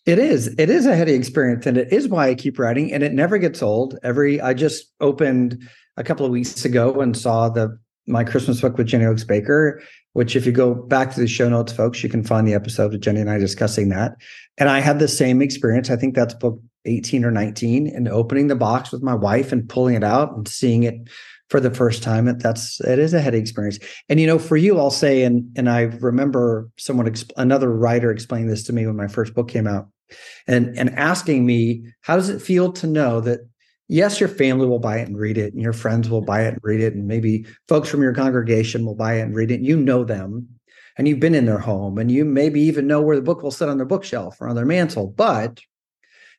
It 0.06 0.20
is. 0.20 0.48
It 0.58 0.70
is 0.70 0.86
a 0.86 0.96
heady 0.96 1.14
experience, 1.14 1.66
and 1.66 1.78
it 1.78 1.94
is 1.94 2.10
why 2.10 2.28
I 2.28 2.36
keep 2.36 2.60
writing, 2.60 2.92
and 2.92 3.04
it 3.04 3.14
never 3.14 3.38
gets 3.38 3.62
old. 3.62 3.98
Every 4.04 4.42
I 4.42 4.54
just 4.54 4.92
opened 5.00 5.66
a 5.96 6.04
couple 6.04 6.26
of 6.26 6.32
weeks 6.32 6.66
ago 6.66 7.00
and 7.00 7.16
saw 7.16 7.48
the 7.48 7.78
my 8.06 8.26
Christmas 8.26 8.60
book 8.60 8.78
with 8.78 8.88
Jenny 8.88 9.06
Oakes 9.06 9.24
Baker, 9.24 9.82
which 10.12 10.36
if 10.36 10.46
you 10.46 10.52
go 10.52 10.74
back 10.74 11.14
to 11.14 11.22
the 11.22 11.28
show 11.28 11.48
notes, 11.48 11.72
folks, 11.72 12.04
you 12.04 12.10
can 12.10 12.22
find 12.22 12.46
the 12.46 12.54
episode 12.54 12.94
of 12.94 13.00
Jenny 13.00 13.22
and 13.22 13.30
I 13.30 13.38
discussing 13.38 13.88
that. 13.90 14.16
And 14.58 14.68
I 14.68 14.82
had 14.82 15.00
the 15.00 15.08
same 15.08 15.42
experience. 15.42 15.90
I 15.90 15.96
think 15.96 16.16
that's 16.16 16.34
book 16.34 16.60
18 16.84 17.24
or 17.24 17.32
19, 17.32 17.88
and 17.88 18.10
opening 18.10 18.48
the 18.48 18.58
box 18.58 18.92
with 18.92 19.02
my 19.02 19.16
wife 19.16 19.54
and 19.54 19.70
pulling 19.70 19.96
it 19.96 20.04
out 20.04 20.36
and 20.36 20.46
seeing 20.50 20.84
it 20.84 20.96
for 21.48 21.62
the 21.62 21.72
first 21.72 22.04
time. 22.04 22.28
It, 22.28 22.40
that's 22.40 22.82
it 22.82 23.00
is 23.00 23.14
a 23.14 23.22
heady 23.22 23.38
experience. 23.38 23.80
And 24.10 24.20
you 24.20 24.28
know, 24.28 24.38
for 24.38 24.58
you, 24.58 24.78
I'll 24.80 24.92
say, 24.92 25.24
and 25.24 25.50
and 25.56 25.70
I 25.70 25.84
remember 25.84 26.70
someone, 26.78 27.14
another 27.38 27.72
writer, 27.72 28.12
explaining 28.12 28.50
this 28.50 28.64
to 28.66 28.74
me 28.74 28.86
when 28.86 28.98
my 28.98 29.08
first 29.08 29.34
book 29.34 29.48
came 29.48 29.66
out 29.66 29.88
and 30.48 30.78
and 30.78 30.90
asking 30.92 31.46
me 31.46 31.86
how 32.02 32.16
does 32.16 32.30
it 32.30 32.42
feel 32.42 32.72
to 32.72 32.88
know 32.88 33.22
that 33.22 33.40
yes 33.88 34.20
your 34.20 34.30
family 34.30 34.68
will 34.68 34.80
buy 34.80 34.98
it 34.98 35.08
and 35.08 35.18
read 35.18 35.38
it 35.38 35.54
and 35.54 35.62
your 35.62 35.74
friends 35.74 36.10
will 36.10 36.22
buy 36.22 36.44
it 36.44 36.54
and 36.54 36.60
read 36.64 36.82
it 36.82 36.94
and 36.94 37.08
maybe 37.08 37.46
folks 37.68 37.90
from 37.90 38.02
your 38.02 38.14
congregation 38.14 38.86
will 38.86 38.96
buy 38.96 39.16
it 39.16 39.22
and 39.22 39.36
read 39.36 39.52
it 39.52 39.56
and 39.56 39.66
you 39.66 39.78
know 39.78 40.04
them 40.04 40.48
and 40.98 41.08
you've 41.08 41.20
been 41.20 41.36
in 41.36 41.46
their 41.46 41.60
home 41.60 41.98
and 41.98 42.12
you 42.12 42.24
maybe 42.24 42.62
even 42.62 42.88
know 42.88 43.02
where 43.02 43.16
the 43.16 43.22
book 43.22 43.44
will 43.44 43.52
sit 43.52 43.70
on 43.70 43.78
their 43.78 43.86
bookshelf 43.86 44.40
or 44.40 44.48
on 44.48 44.56
their 44.56 44.66
mantle 44.66 45.08
but 45.08 45.60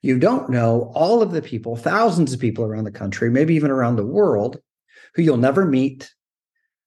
you 0.03 0.19
don't 0.19 0.51
know 0.51 0.93
all 0.95 1.23
of 1.23 1.33
the 1.33 1.43
people 1.43 1.77
thousands 1.77 2.33
of 2.33 2.41
people 2.41 2.65
around 2.65 2.85
the 2.85 2.91
country 2.91 3.31
maybe 3.31 3.55
even 3.55 3.71
around 3.71 3.97
the 3.97 4.07
world 4.07 4.59
who 5.15 5.23
you'll 5.23 5.37
never 5.37 5.65
meet. 5.65 6.13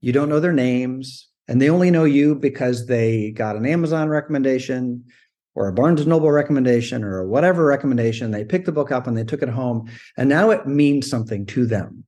You 0.01 0.11
don't 0.11 0.29
know 0.29 0.39
their 0.39 0.53
names 0.53 1.27
and 1.47 1.61
they 1.61 1.69
only 1.69 1.91
know 1.91 2.03
you 2.03 2.35
because 2.35 2.85
they 2.85 3.31
got 3.31 3.55
an 3.55 3.65
amazon 3.65 4.09
recommendation 4.09 5.05
or 5.57 5.67
a 5.67 5.73
Barnes 5.73 6.05
Noble 6.05 6.29
recommendation 6.29 7.03
or 7.03 7.27
whatever 7.27 7.65
recommendation. 7.65 8.29
They 8.29 8.45
picked 8.45 8.67
the 8.67 8.71
book 8.71 8.91
up 8.91 9.07
and 9.07 9.17
they 9.17 9.23
took 9.23 9.41
it 9.41 9.49
home, 9.49 9.89
and 10.15 10.29
now 10.29 10.51
it 10.51 10.67
means 10.67 11.09
something 11.09 11.47
to 11.47 11.65
them. 11.65 12.03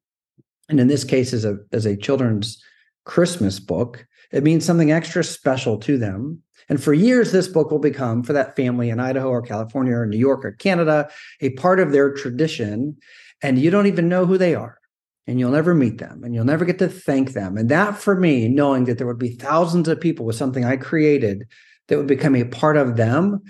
And 0.69 0.79
in 0.79 0.87
this 0.87 1.03
case, 1.03 1.33
as 1.33 1.45
a 1.45 1.57
as 1.73 1.87
a 1.87 1.97
children's 1.97 2.63
Christmas 3.05 3.59
book, 3.59 4.05
it 4.31 4.43
means 4.43 4.63
something 4.63 4.91
extra 4.91 5.23
special 5.23 5.79
to 5.79 5.97
them. 5.97 6.43
And 6.69 6.81
for 6.81 6.93
years, 6.93 7.31
this 7.31 7.47
book 7.47 7.71
will 7.71 7.79
become 7.79 8.21
for 8.21 8.33
that 8.33 8.55
family 8.55 8.91
in 8.91 8.99
Idaho 8.99 9.29
or 9.29 9.41
California 9.41 9.95
or 9.95 10.05
New 10.05 10.19
York 10.19 10.45
or 10.45 10.51
Canada 10.51 11.09
a 11.41 11.49
part 11.51 11.79
of 11.79 11.91
their 11.91 12.13
tradition. 12.13 12.97
And 13.41 13.57
you 13.57 13.71
don't 13.71 13.87
even 13.87 14.09
know 14.09 14.27
who 14.27 14.37
they 14.37 14.53
are. 14.53 14.77
And 15.25 15.39
you'll 15.39 15.51
never 15.51 15.73
meet 15.73 15.97
them 15.97 16.23
and 16.23 16.35
you'll 16.35 16.45
never 16.45 16.65
get 16.65 16.77
to 16.79 16.87
thank 16.87 17.33
them. 17.33 17.57
And 17.57 17.69
that 17.69 17.97
for 17.97 18.15
me, 18.15 18.47
knowing 18.47 18.85
that 18.85 18.99
there 18.99 19.07
would 19.07 19.17
be 19.17 19.35
thousands 19.35 19.87
of 19.87 19.99
people 19.99 20.25
with 20.25 20.35
something 20.35 20.65
I 20.65 20.77
created 20.77 21.47
that 21.89 21.97
would 21.97 22.07
become 22.07 22.35
a 22.35 22.45
part 22.45 22.77
of 22.77 22.95
them, 22.95 23.41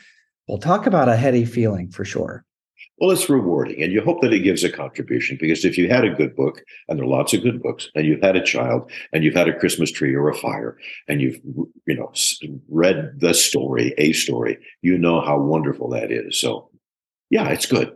we'll 0.48 0.58
talk 0.58 0.88
about 0.88 1.08
a 1.08 1.16
heady 1.16 1.46
feeling 1.46 1.92
for 1.92 2.04
sure. 2.04 2.44
Well, 2.98 3.12
it's 3.12 3.30
rewarding, 3.30 3.82
and 3.82 3.94
you 3.94 4.02
hope 4.02 4.22
that 4.22 4.34
it 4.34 4.40
gives 4.40 4.64
a 4.64 4.70
contribution 4.70 5.38
because 5.40 5.64
if 5.64 5.78
you 5.78 5.88
had 5.88 6.04
a 6.04 6.14
good 6.14 6.36
book, 6.36 6.64
and 6.88 6.98
there 6.98 7.06
are 7.06 7.10
lots 7.10 7.34
of 7.34 7.44
good 7.44 7.62
books, 7.62 7.90
and 7.96 8.06
you've 8.06 8.22
had 8.22 8.36
a 8.36 8.44
child, 8.44 8.92
and 9.14 9.24
you've 9.24 9.36
had 9.36 9.48
a 9.48 9.58
Christmas 9.58 9.90
tree 9.90 10.14
or 10.14 10.28
a 10.28 10.36
fire, 10.36 10.78
and 11.08 11.22
you've 11.22 11.40
you 11.86 11.96
know 11.96 12.12
read 12.68 13.20
the 13.20 13.34
story, 13.34 13.94
a 13.98 14.12
story, 14.12 14.58
you 14.82 14.98
know 14.98 15.22
how 15.22 15.40
wonderful 15.40 15.90
that 15.90 16.12
is. 16.12 16.40
So, 16.40 16.70
yeah, 17.30 17.50
it's 17.50 17.66
good. 17.66 17.96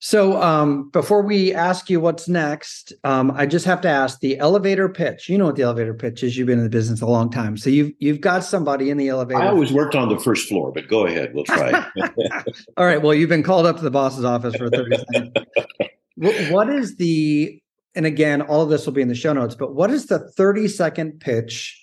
So 0.00 0.40
um, 0.40 0.90
before 0.90 1.22
we 1.22 1.52
ask 1.52 1.90
you 1.90 1.98
what's 1.98 2.28
next, 2.28 2.92
um, 3.02 3.32
I 3.32 3.46
just 3.46 3.64
have 3.64 3.80
to 3.80 3.88
ask 3.88 4.20
the 4.20 4.38
elevator 4.38 4.88
pitch. 4.88 5.28
You 5.28 5.38
know 5.38 5.46
what 5.46 5.56
the 5.56 5.62
elevator 5.62 5.92
pitch 5.92 6.22
is. 6.22 6.36
You've 6.36 6.46
been 6.46 6.58
in 6.58 6.64
the 6.64 6.70
business 6.70 7.00
a 7.02 7.06
long 7.06 7.30
time, 7.30 7.56
so 7.56 7.68
you've 7.68 7.92
you've 7.98 8.20
got 8.20 8.44
somebody 8.44 8.90
in 8.90 8.96
the 8.96 9.08
elevator. 9.08 9.40
I 9.40 9.48
always 9.48 9.72
worked 9.72 9.96
on 9.96 10.08
the 10.08 10.18
first 10.18 10.48
floor, 10.48 10.70
but 10.70 10.86
go 10.86 11.06
ahead, 11.06 11.34
we'll 11.34 11.44
try. 11.44 11.84
All 12.76 12.86
right. 12.86 13.02
Well, 13.02 13.12
you've 13.12 13.28
been 13.28 13.42
called 13.42 13.66
up 13.66 13.76
to 13.76 13.82
the 13.82 13.90
boss's 13.90 14.24
office 14.24 14.54
for 14.54 14.70
thirty 14.70 14.96
seconds. 15.12 16.50
what 16.50 16.70
is 16.70 16.96
the? 16.96 17.60
And 17.96 18.06
again, 18.06 18.42
all 18.42 18.62
of 18.62 18.68
this 18.68 18.86
will 18.86 18.92
be 18.92 19.02
in 19.02 19.08
the 19.08 19.16
show 19.16 19.32
notes. 19.32 19.56
But 19.56 19.74
what 19.74 19.90
is 19.90 20.06
the 20.06 20.20
thirty 20.32 20.68
second 20.68 21.18
pitch 21.18 21.76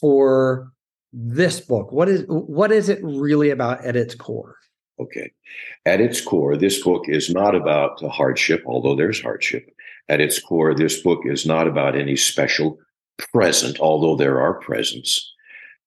for 0.00 0.72
this 1.12 1.60
book? 1.60 1.92
What 1.92 2.08
is 2.08 2.24
what 2.26 2.72
is 2.72 2.88
it 2.88 2.98
really 3.04 3.50
about 3.50 3.84
at 3.84 3.94
its 3.94 4.16
core? 4.16 4.56
Okay. 4.98 5.30
At 5.84 6.00
its 6.00 6.20
core, 6.20 6.56
this 6.56 6.82
book 6.82 7.04
is 7.08 7.30
not 7.30 7.54
about 7.54 8.00
the 8.00 8.08
hardship, 8.08 8.62
although 8.66 8.96
there's 8.96 9.20
hardship. 9.20 9.68
At 10.08 10.20
its 10.20 10.38
core, 10.38 10.74
this 10.74 11.02
book 11.02 11.20
is 11.24 11.44
not 11.44 11.66
about 11.66 11.96
any 11.96 12.16
special 12.16 12.78
present, 13.18 13.78
although 13.80 14.16
there 14.16 14.40
are 14.40 14.54
presents. 14.54 15.34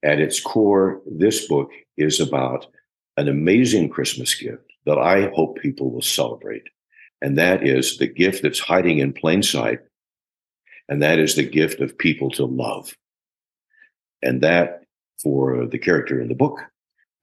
At 0.04 0.20
its 0.20 0.40
core, 0.40 1.02
this 1.06 1.48
book 1.48 1.72
is 1.98 2.20
about 2.20 2.68
an 3.18 3.28
amazing 3.28 3.90
Christmas 3.90 4.34
gift 4.36 4.64
that 4.86 4.98
I 4.98 5.32
hope 5.36 5.58
people 5.60 5.92
will 5.92 6.02
celebrate. 6.02 6.64
And 7.22 7.38
that 7.38 7.68
is 7.68 7.98
the 7.98 8.08
gift 8.08 8.44
that's 8.44 8.60
hiding 8.60 9.00
in 9.00 9.12
plain 9.12 9.44
sight. 9.44 9.80
And 10.88 11.02
that 11.02 11.20
is 11.20 11.36
the 11.36 11.44
gift 11.44 11.82
of 11.82 11.98
people 11.98 12.32
to 12.32 12.46
love. 12.46 12.96
And 14.22 14.42
that 14.42 14.84
for 15.22 15.68
the 15.68 15.78
character 15.78 16.22
in 16.22 16.30
the 16.30 16.36
book, 16.36 16.62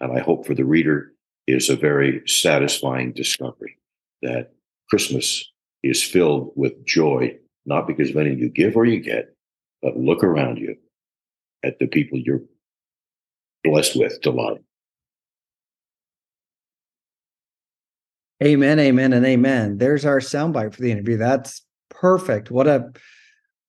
and 0.00 0.16
I 0.16 0.20
hope 0.20 0.46
for 0.46 0.54
the 0.54 0.64
reader, 0.64 1.12
is 1.46 1.68
a 1.68 1.76
very 1.76 2.22
satisfying 2.26 3.12
discovery 3.12 3.78
that 4.22 4.52
Christmas 4.90 5.50
is 5.82 6.02
filled 6.02 6.52
with 6.56 6.84
joy, 6.84 7.36
not 7.64 7.86
because 7.86 8.10
of 8.10 8.16
anything 8.16 8.38
you 8.38 8.48
give 8.48 8.76
or 8.76 8.84
you 8.84 9.00
get, 9.00 9.34
but 9.82 9.96
look 9.96 10.24
around 10.24 10.58
you 10.58 10.76
at 11.64 11.78
the 11.78 11.86
people 11.86 12.18
you're 12.18 12.42
blessed 13.64 13.96
with 13.96 14.20
to 14.22 14.30
love. 14.30 14.58
Amen, 18.42 18.78
amen, 18.78 19.12
and 19.12 19.24
amen. 19.24 19.78
There's 19.78 20.04
our 20.04 20.20
soundbite 20.20 20.74
for 20.74 20.82
the 20.82 20.90
interview. 20.90 21.16
That's 21.16 21.62
perfect. 21.88 22.50
What 22.50 22.66
a 22.66 22.92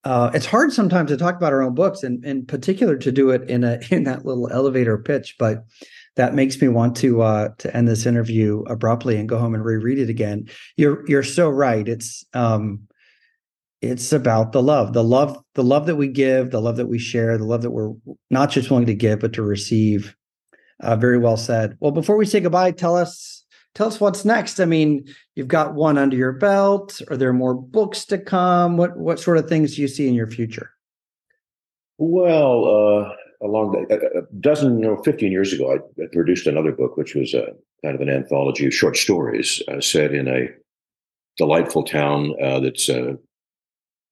uh, 0.03 0.31
it's 0.33 0.45
hard 0.45 0.71
sometimes 0.71 1.09
to 1.09 1.17
talk 1.17 1.35
about 1.35 1.51
our 1.51 1.61
own 1.61 1.73
books 1.73 2.03
and 2.03 2.23
in 2.23 2.45
particular 2.45 2.95
to 2.97 3.11
do 3.11 3.29
it 3.29 3.49
in 3.49 3.63
a 3.63 3.79
in 3.91 4.03
that 4.03 4.25
little 4.25 4.49
elevator 4.51 4.97
pitch, 4.97 5.35
but 5.39 5.65
that 6.17 6.33
makes 6.33 6.59
me 6.59 6.67
want 6.67 6.95
to 6.97 7.21
uh, 7.21 7.49
to 7.59 7.75
end 7.75 7.87
this 7.87 8.05
interview 8.05 8.63
abruptly 8.67 9.17
and 9.17 9.29
go 9.29 9.37
home 9.37 9.53
and 9.53 9.63
reread 9.63 9.99
it 9.99 10.09
again. 10.09 10.49
You're 10.75 11.07
you're 11.07 11.23
so 11.23 11.49
right. 11.49 11.87
It's 11.87 12.25
um, 12.33 12.87
it's 13.81 14.11
about 14.11 14.51
the 14.51 14.61
love, 14.61 14.93
the 14.93 15.03
love, 15.03 15.41
the 15.53 15.63
love 15.63 15.85
that 15.85 15.95
we 15.95 16.07
give, 16.07 16.49
the 16.49 16.59
love 16.59 16.77
that 16.77 16.87
we 16.87 16.97
share, 16.97 17.37
the 17.37 17.45
love 17.45 17.61
that 17.61 17.71
we're 17.71 17.93
not 18.31 18.49
just 18.49 18.69
willing 18.69 18.87
to 18.87 18.95
give, 18.95 19.19
but 19.19 19.33
to 19.33 19.43
receive. 19.43 20.15
Uh, 20.79 20.95
very 20.95 21.17
well 21.17 21.37
said. 21.37 21.75
Well, 21.79 21.91
before 21.91 22.17
we 22.17 22.25
say 22.25 22.39
goodbye, 22.39 22.71
tell 22.71 22.95
us 22.95 23.45
tell 23.73 23.87
us 23.87 23.99
what's 23.99 24.25
next. 24.25 24.59
I 24.59 24.65
mean, 24.65 25.05
you've 25.35 25.47
got 25.47 25.75
one 25.75 25.97
under 25.97 26.15
your 26.15 26.33
belt. 26.33 27.01
Are 27.09 27.17
there 27.17 27.33
more 27.33 27.53
books 27.53 28.05
to 28.05 28.17
come? 28.17 28.77
What 28.77 28.97
what 28.97 29.19
sort 29.19 29.37
of 29.37 29.47
things 29.47 29.75
do 29.75 29.81
you 29.81 29.87
see 29.87 30.07
in 30.07 30.13
your 30.13 30.27
future? 30.27 30.71
Well, 31.99 32.65
uh, 32.65 33.13
along 33.41 33.71
the, 33.71 34.19
a 34.19 34.35
dozen, 34.39 34.79
you 34.79 34.85
know, 34.85 35.01
15 35.03 35.31
years 35.31 35.53
ago, 35.53 35.71
I, 35.71 36.03
I 36.03 36.07
produced 36.11 36.47
another 36.47 36.71
book, 36.71 36.97
which 36.97 37.15
was 37.15 37.33
a 37.33 37.47
kind 37.83 37.95
of 37.95 38.01
an 38.01 38.09
anthology 38.09 38.65
of 38.65 38.73
short 38.73 38.97
stories 38.97 39.61
uh, 39.67 39.79
set 39.79 40.13
in 40.13 40.27
a 40.27 40.49
delightful 41.37 41.83
town 41.83 42.33
uh, 42.41 42.59
that's 42.59 42.89
uh, 42.89 43.13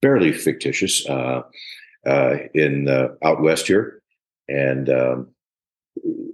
fairly 0.02 0.32
fictitious 0.32 1.08
uh, 1.08 1.42
uh, 2.06 2.36
in 2.54 2.88
out 3.24 3.42
west 3.42 3.68
here, 3.68 4.02
and 4.48 4.90
um, 4.90 5.30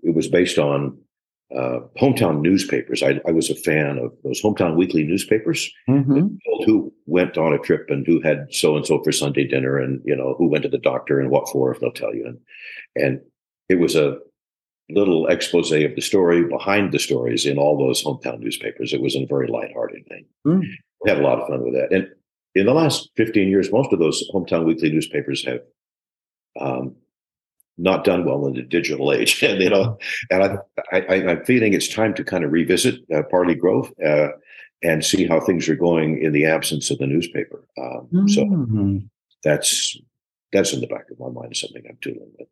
it 0.03 0.13
was 0.13 0.27
based 0.27 0.57
on 0.57 0.97
uh, 1.55 1.79
hometown 1.99 2.41
newspapers. 2.41 3.03
I, 3.03 3.19
I, 3.27 3.31
was 3.31 3.49
a 3.49 3.55
fan 3.55 3.97
of 3.97 4.11
those 4.23 4.41
hometown 4.41 4.75
weekly 4.75 5.03
newspapers. 5.03 5.69
Mm-hmm. 5.89 6.27
Who 6.65 6.93
went 7.05 7.37
on 7.37 7.53
a 7.53 7.59
trip 7.59 7.87
and 7.89 8.05
who 8.05 8.21
had 8.21 8.53
so 8.53 8.77
and 8.77 8.85
so 8.85 9.03
for 9.03 9.11
Sunday 9.11 9.47
dinner, 9.47 9.77
and 9.77 10.01
you 10.05 10.15
know 10.15 10.35
who 10.37 10.47
went 10.47 10.63
to 10.63 10.69
the 10.69 10.77
doctor 10.77 11.19
and 11.19 11.29
what 11.29 11.49
for, 11.49 11.71
if 11.71 11.79
they'll 11.79 11.91
tell 11.91 12.13
you. 12.13 12.25
And 12.25 12.39
and 12.95 13.21
it 13.67 13.79
was 13.79 13.95
a 13.95 14.17
little 14.89 15.27
expose 15.27 15.71
of 15.71 15.95
the 15.95 16.01
story 16.01 16.43
behind 16.43 16.91
the 16.91 16.99
stories 16.99 17.45
in 17.45 17.57
all 17.57 17.77
those 17.77 18.03
hometown 18.03 18.39
newspapers. 18.39 18.93
It 18.93 19.01
was 19.01 19.15
a 19.15 19.25
very 19.25 19.47
lighthearted 19.47 20.05
thing. 20.07 20.25
Mm. 20.45 20.63
We 21.03 21.09
had 21.09 21.19
a 21.19 21.23
lot 21.23 21.39
of 21.39 21.47
fun 21.47 21.63
with 21.63 21.73
that. 21.73 21.91
And 21.91 22.07
in 22.55 22.65
the 22.65 22.73
last 22.73 23.09
15 23.15 23.47
years, 23.47 23.71
most 23.71 23.93
of 23.93 23.99
those 23.99 24.23
hometown 24.33 24.65
weekly 24.65 24.91
newspapers 24.91 25.45
have 25.45 25.61
um, 26.59 26.95
not 27.81 28.03
done 28.03 28.25
well 28.25 28.45
in 28.45 28.53
the 28.53 28.61
digital 28.61 29.11
age. 29.11 29.41
and 29.43 29.61
you 29.61 29.69
know, 29.69 29.97
and 30.29 30.59
I, 30.91 30.99
I, 30.99 31.15
am 31.15 31.43
feeling 31.45 31.73
it's 31.73 31.87
time 31.87 32.13
to 32.15 32.23
kind 32.23 32.43
of 32.43 32.51
revisit 32.51 33.01
uh, 33.13 33.23
Parley 33.29 33.55
Grove 33.55 33.91
uh, 34.05 34.29
and 34.83 35.03
see 35.03 35.27
how 35.27 35.39
things 35.39 35.67
are 35.67 35.75
going 35.75 36.21
in 36.21 36.31
the 36.31 36.45
absence 36.45 36.91
of 36.91 36.99
the 36.99 37.07
newspaper. 37.07 37.67
Um, 37.77 38.07
mm-hmm. 38.13 38.27
So 38.27 39.07
that's 39.43 39.97
that's 40.53 40.73
in 40.73 40.81
the 40.81 40.87
back 40.87 41.09
of 41.09 41.19
my 41.19 41.29
mind. 41.29 41.57
Something 41.57 41.83
I'm 41.89 41.97
doing. 42.01 42.31
with. 42.37 42.47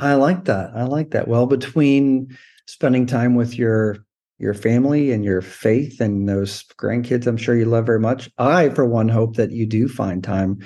I 0.00 0.14
like 0.14 0.44
that. 0.44 0.70
I 0.74 0.84
like 0.84 1.10
that. 1.10 1.28
Well, 1.28 1.46
between 1.46 2.36
spending 2.66 3.06
time 3.06 3.34
with 3.34 3.58
your 3.58 3.98
your 4.38 4.54
family 4.54 5.10
and 5.10 5.24
your 5.24 5.42
faith 5.42 6.00
and 6.00 6.28
those 6.28 6.62
grandkids, 6.78 7.26
I'm 7.26 7.36
sure 7.36 7.56
you 7.56 7.64
love 7.64 7.86
very 7.86 7.98
much. 7.98 8.30
I, 8.38 8.68
for 8.68 8.84
one, 8.84 9.08
hope 9.08 9.34
that 9.36 9.50
you 9.50 9.66
do 9.66 9.88
find 9.88 10.22
time 10.22 10.60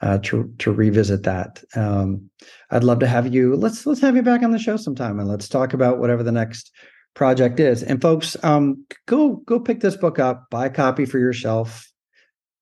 uh, 0.00 0.18
to 0.18 0.52
to 0.58 0.72
revisit 0.72 1.22
that. 1.24 1.62
Um, 1.74 2.30
I'd 2.70 2.84
love 2.84 3.00
to 3.00 3.06
have 3.06 3.32
you. 3.32 3.56
Let's 3.56 3.86
let's 3.86 4.00
have 4.00 4.16
you 4.16 4.22
back 4.22 4.42
on 4.42 4.50
the 4.50 4.58
show 4.58 4.76
sometime 4.76 5.18
and 5.18 5.28
let's 5.28 5.48
talk 5.48 5.72
about 5.72 5.98
whatever 5.98 6.22
the 6.22 6.32
next 6.32 6.72
project 7.14 7.58
is. 7.58 7.82
And 7.82 8.00
folks, 8.00 8.36
um, 8.44 8.84
go 9.06 9.36
go 9.46 9.58
pick 9.58 9.80
this 9.80 9.96
book 9.96 10.18
up, 10.18 10.48
buy 10.50 10.66
a 10.66 10.70
copy 10.70 11.04
for 11.04 11.18
yourself, 11.18 11.90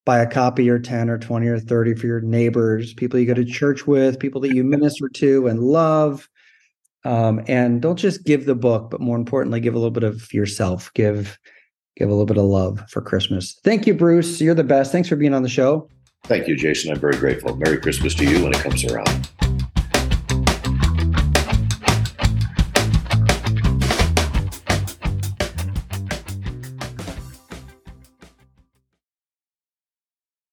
buy 0.04 0.20
a 0.20 0.26
copy 0.26 0.70
or 0.70 0.78
ten 0.78 1.10
or 1.10 1.18
twenty 1.18 1.48
or 1.48 1.58
thirty 1.58 1.94
for 1.94 2.06
your 2.06 2.20
neighbors, 2.20 2.94
people 2.94 3.20
you 3.20 3.26
go 3.26 3.34
to 3.34 3.44
church 3.44 3.86
with, 3.86 4.18
people 4.18 4.40
that 4.40 4.54
you 4.54 4.64
minister 4.64 5.08
to 5.08 5.46
and 5.46 5.60
love. 5.60 6.28
Um, 7.04 7.44
and 7.46 7.80
don't 7.80 7.98
just 7.98 8.24
give 8.24 8.46
the 8.46 8.56
book, 8.56 8.90
but 8.90 9.00
more 9.00 9.16
importantly, 9.16 9.60
give 9.60 9.74
a 9.74 9.78
little 9.78 9.92
bit 9.92 10.02
of 10.02 10.32
yourself. 10.32 10.90
Give 10.94 11.38
give 11.96 12.08
a 12.08 12.12
little 12.12 12.26
bit 12.26 12.38
of 12.38 12.44
love 12.44 12.82
for 12.90 13.00
Christmas. 13.00 13.58
Thank 13.62 13.86
you, 13.86 13.94
Bruce. 13.94 14.40
You're 14.40 14.54
the 14.54 14.64
best. 14.64 14.90
Thanks 14.90 15.08
for 15.08 15.16
being 15.16 15.34
on 15.34 15.42
the 15.42 15.48
show. 15.48 15.88
Thank 16.24 16.48
you, 16.48 16.56
Jason. 16.56 16.92
I'm 16.92 16.98
very 17.00 17.16
grateful. 17.16 17.56
Merry 17.56 17.78
Christmas 17.78 18.14
to 18.16 18.24
you 18.28 18.42
when 18.42 18.52
it 18.52 18.58
comes 18.58 18.84
around. 18.84 19.30